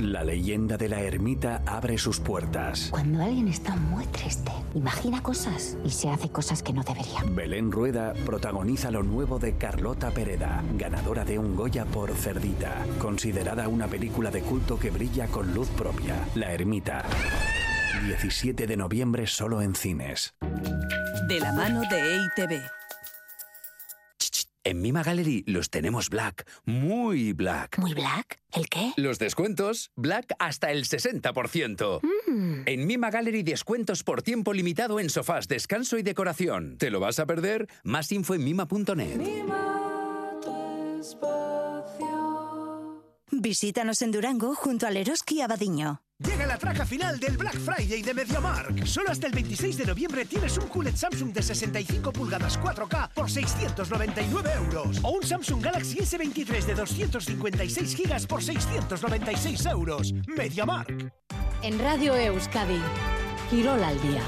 La 0.00 0.24
leyenda 0.24 0.78
de 0.78 0.88
la 0.88 1.02
ermita 1.02 1.62
abre 1.66 1.98
sus 1.98 2.20
puertas. 2.20 2.88
Cuando 2.90 3.22
alguien 3.22 3.48
está 3.48 3.76
muy 3.76 4.06
triste, 4.06 4.50
imagina 4.74 5.22
cosas 5.22 5.76
y 5.84 5.90
se 5.90 6.08
hace 6.08 6.30
cosas 6.30 6.62
que 6.62 6.72
no 6.72 6.82
debería. 6.82 7.22
Belén 7.26 7.70
Rueda 7.70 8.14
protagoniza 8.24 8.90
lo 8.90 9.02
nuevo 9.02 9.38
de 9.38 9.58
Carlota 9.58 10.10
Pereda, 10.10 10.64
ganadora 10.78 11.26
de 11.26 11.38
un 11.38 11.54
Goya 11.54 11.84
por 11.84 12.14
Cerdita, 12.14 12.82
considerada 12.98 13.68
una 13.68 13.88
película 13.88 14.30
de 14.30 14.40
culto 14.40 14.78
que 14.78 14.90
brilla 14.90 15.26
con 15.26 15.52
luz 15.52 15.68
propia. 15.68 16.14
La 16.34 16.50
ermita. 16.50 17.04
17 18.06 18.66
de 18.66 18.76
noviembre 18.78 19.26
solo 19.26 19.60
en 19.60 19.74
cines. 19.74 20.32
De 21.28 21.40
la 21.40 21.52
mano 21.52 21.82
de 21.90 22.16
EITV. 22.16 22.79
En 24.62 24.82
Mima 24.82 25.02
Gallery 25.02 25.42
los 25.46 25.70
tenemos 25.70 26.10
black, 26.10 26.46
muy 26.66 27.32
black. 27.32 27.78
¿Muy 27.78 27.94
black? 27.94 28.40
¿El 28.52 28.68
qué? 28.68 28.92
Los 28.96 29.18
descuentos, 29.18 29.90
black 29.96 30.34
hasta 30.38 30.70
el 30.70 30.84
60%. 30.84 32.00
Mm. 32.26 32.62
En 32.66 32.86
Mima 32.86 33.10
Gallery 33.10 33.42
descuentos 33.42 34.04
por 34.04 34.22
tiempo 34.22 34.52
limitado 34.52 35.00
en 35.00 35.08
sofás, 35.08 35.48
descanso 35.48 35.96
y 35.96 36.02
decoración. 36.02 36.76
¿Te 36.76 36.90
lo 36.90 37.00
vas 37.00 37.18
a 37.18 37.26
perder? 37.26 37.68
Más 37.84 38.12
info 38.12 38.34
en 38.34 38.44
mima.net. 38.44 39.20
Visítanos 43.30 44.02
en 44.02 44.10
Durango 44.10 44.54
junto 44.54 44.86
al 44.86 44.98
Eroski 44.98 45.40
Abadiño. 45.40 46.02
Llega 46.26 46.46
la 46.46 46.58
traca 46.58 46.84
final 46.84 47.18
del 47.18 47.36
Black 47.38 47.58
Friday 47.58 48.02
de 48.02 48.12
MediaMark. 48.12 48.86
Solo 48.86 49.10
hasta 49.10 49.26
el 49.26 49.32
26 49.32 49.78
de 49.78 49.86
noviembre 49.86 50.24
tienes 50.26 50.58
un 50.58 50.68
QLED 50.68 50.94
Samsung 50.94 51.32
de 51.32 51.42
65 51.42 52.12
pulgadas 52.12 52.60
4K 52.60 53.10
por 53.14 53.30
699 53.30 54.50
euros. 54.56 54.98
O 55.02 55.12
un 55.12 55.22
Samsung 55.22 55.64
Galaxy 55.64 55.98
S23 55.98 56.64
de 56.64 56.74
256 56.74 57.96
gigas 57.96 58.26
por 58.26 58.42
696 58.42 59.66
euros. 59.66 60.12
MediaMark. 60.36 61.12
En 61.62 61.78
Radio 61.78 62.14
Euskadi, 62.14 62.80
Quirol 63.48 63.82
al 63.82 64.00
día. 64.02 64.22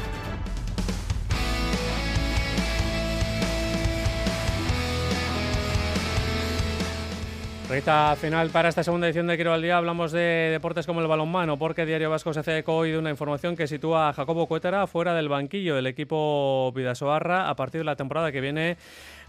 Recta 7.73 8.15
final 8.17 8.51
para 8.51 8.69
esta 8.69 8.85
segunda 8.85 9.07
edición 9.07 9.27
de 9.27 9.37
Quiero 9.37 9.55
al 9.55 9.63
Día. 9.63 9.79
Hablamos 9.79 10.13
de 10.13 10.51
deportes 10.53 10.85
como 10.87 11.01
el 11.01 11.07
balonmano, 11.07 11.59
porque 11.59 11.87
Diario 11.87 12.11
Vasco 12.11 12.35
se 12.35 12.41
hace 12.41 12.59
eco 12.59 12.77
hoy 12.77 12.91
de 12.91 12.99
una 12.99 13.09
información 13.09 13.57
que 13.57 13.67
sitúa 13.67 14.11
a 14.11 14.13
Jacobo 14.13 14.47
Cuétara 14.47 14.87
fuera 14.87 15.15
del 15.15 15.31
banquillo 15.31 15.75
del 15.75 15.87
equipo 15.87 16.71
Vidasoarra 16.77 17.49
a 17.49 17.57
partir 17.57 17.81
de 17.81 17.87
la 17.87 17.97
temporada 17.97 18.31
que 18.31 18.43
viene 18.43 18.77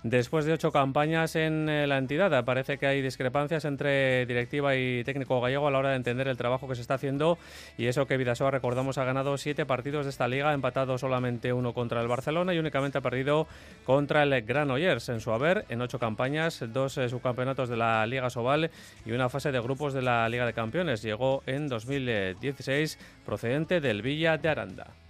después 0.04 0.46
de 0.46 0.54
ocho 0.54 0.72
campañas 0.72 1.36
en 1.36 1.70
eh, 1.70 1.88
la 1.88 1.98
entidad. 1.98 2.44
Parece 2.46 2.78
que 2.78 2.88
hay 2.88 3.02
discrepancias 3.02 3.66
entre 3.66 4.26
directiva 4.26 4.76
y 4.76 5.04
técnico 5.04 5.42
gallego 5.42 5.68
a 5.68 5.72
la 5.72 5.80
hora 5.80 5.90
de 5.90 5.96
entender 5.96 6.28
el 6.28 6.38
trabajo 6.38 6.68
que 6.68 6.76
se 6.76 6.82
está 6.82 6.96
haciendo 6.96 7.38
y 7.78 7.88
eso 7.88 8.06
que 8.06 8.18
Vidasoa, 8.18 8.52
recordamos, 8.52 8.98
ha 8.98 9.06
ganado 9.06 9.38
siete 9.38 9.66
partidos 9.66 10.06
de 10.06 10.12
esta 10.12 10.28
liga, 10.28 10.54
empatado 10.54 10.98
solamente 10.98 11.54
uno 11.54 11.74
contra 11.74 12.02
el 12.02 12.08
Barcelona 12.08 12.54
y 12.54 12.60
únicamente 12.60 12.98
ha 12.98 13.02
perdido 13.02 13.48
contra 13.86 14.24
el 14.24 14.42
Granollers 14.44 15.10
en 15.10 15.22
su 15.22 15.32
haber 15.32 15.66
en 15.70 15.82
ocho 15.82 16.00
campañas, 16.00 16.64
dos 16.74 16.98
eh, 16.98 17.10
subcampeonatos 17.10 17.70
de 17.70 17.78
la 17.78 18.06
Liga 18.06 18.30
Sobal 18.30 18.70
y 19.06 19.12
una 19.12 19.30
fase 19.30 19.52
de 19.52 19.60
grupos 19.62 19.94
de 19.94 20.02
la 20.02 20.28
Liga 20.30 20.46
de 20.46 20.54
Campeones. 20.54 21.02
Llegó 21.02 21.44
en 21.46 21.68
2016 21.68 23.00
procedente 23.26 23.80
del 23.80 24.02
Villa 24.02 24.38
de 24.38 24.50
Aranda. 24.50 25.03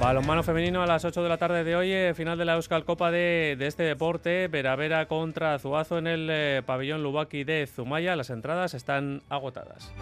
Balonmano 0.00 0.42
femenino 0.42 0.82
a 0.82 0.86
las 0.86 1.04
8 1.04 1.22
de 1.22 1.28
la 1.28 1.38
tarde 1.38 1.64
de 1.64 1.74
hoy, 1.74 1.92
eh, 1.92 2.14
final 2.14 2.38
de 2.38 2.44
la 2.44 2.54
Euskal 2.54 2.84
Copa 2.84 3.10
de, 3.10 3.56
de 3.58 3.66
este 3.66 3.82
deporte, 3.82 4.46
Vera 4.48 4.76
Vera 4.76 5.06
contra 5.06 5.58
Zuazo 5.58 5.98
en 5.98 6.06
el 6.06 6.28
eh, 6.30 6.62
pabellón 6.64 7.02
Lubaki 7.02 7.44
de 7.44 7.66
Zumaya. 7.66 8.14
Las 8.14 8.30
entradas 8.30 8.74
están 8.74 9.22
agotadas. 9.28 9.92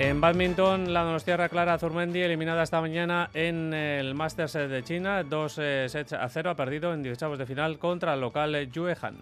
En 0.00 0.20
badminton, 0.20 0.92
la 0.92 1.02
Donostiarra 1.02 1.48
Clara 1.48 1.76
Zurmendi 1.76 2.20
eliminada 2.20 2.62
esta 2.62 2.80
mañana 2.80 3.30
en 3.34 3.74
el 3.74 4.14
Masters 4.14 4.52
de 4.52 4.82
China. 4.84 5.24
Dos 5.24 5.58
eh, 5.58 5.88
sets 5.88 6.12
a 6.12 6.28
cero 6.28 6.50
ha 6.50 6.54
perdido 6.54 6.94
en 6.94 7.02
18 7.02 7.36
de 7.36 7.46
final 7.46 7.78
contra 7.80 8.14
el 8.14 8.20
local 8.20 8.54
eh, 8.54 8.68
Yue 8.70 8.96
Han. 9.02 9.16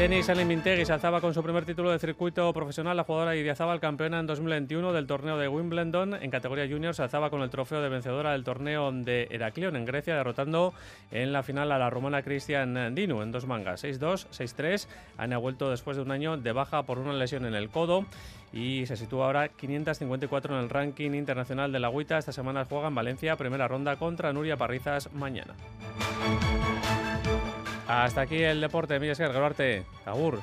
En 0.00 0.08
tenis, 0.08 0.30
Ellen 0.30 0.48
Mintegui 0.48 0.86
se 0.86 0.94
alzaba 0.94 1.20
con 1.20 1.34
su 1.34 1.42
primer 1.42 1.66
título 1.66 1.90
de 1.90 1.98
circuito 1.98 2.50
profesional. 2.54 2.96
La 2.96 3.04
jugadora 3.04 3.36
Idiazábal, 3.36 3.80
campeona 3.80 4.18
en 4.18 4.26
2021 4.26 4.94
del 4.94 5.06
torneo 5.06 5.36
de 5.36 5.46
Wimbledon. 5.46 6.14
En 6.14 6.30
categoría 6.30 6.66
junior 6.66 6.94
se 6.94 7.02
alzaba 7.02 7.28
con 7.28 7.42
el 7.42 7.50
trofeo 7.50 7.82
de 7.82 7.90
vencedora 7.90 8.32
del 8.32 8.42
torneo 8.42 8.90
de 8.92 9.28
Heraklion 9.30 9.76
en 9.76 9.84
Grecia, 9.84 10.16
derrotando 10.16 10.72
en 11.10 11.34
la 11.34 11.42
final 11.42 11.70
a 11.70 11.78
la 11.78 11.90
romana 11.90 12.22
Cristian 12.22 12.94
Dinu 12.94 13.20
en 13.20 13.30
dos 13.30 13.44
mangas, 13.44 13.84
6-2, 13.84 14.28
6-3. 14.30 14.86
Ana 15.18 15.36
ha 15.36 15.38
vuelto 15.38 15.68
después 15.68 15.98
de 15.98 16.02
un 16.02 16.12
año 16.12 16.38
de 16.38 16.52
baja 16.52 16.84
por 16.84 16.98
una 16.98 17.12
lesión 17.12 17.44
en 17.44 17.54
el 17.54 17.68
codo 17.68 18.06
y 18.54 18.86
se 18.86 18.96
sitúa 18.96 19.26
ahora 19.26 19.48
554 19.48 20.56
en 20.56 20.62
el 20.62 20.70
ranking 20.70 21.10
internacional 21.10 21.72
de 21.72 21.78
la 21.78 21.88
agüita. 21.88 22.16
Esta 22.16 22.32
semana 22.32 22.64
juega 22.64 22.88
en 22.88 22.94
Valencia, 22.94 23.36
primera 23.36 23.68
ronda 23.68 23.96
contra 23.96 24.32
Nuria 24.32 24.56
Parrizas 24.56 25.12
mañana. 25.12 25.52
Hasta 27.90 28.20
aquí 28.20 28.40
el 28.40 28.60
deporte, 28.60 29.00
Miguel 29.00 29.16
Gergarte. 29.16 29.84
Agur. 30.06 30.40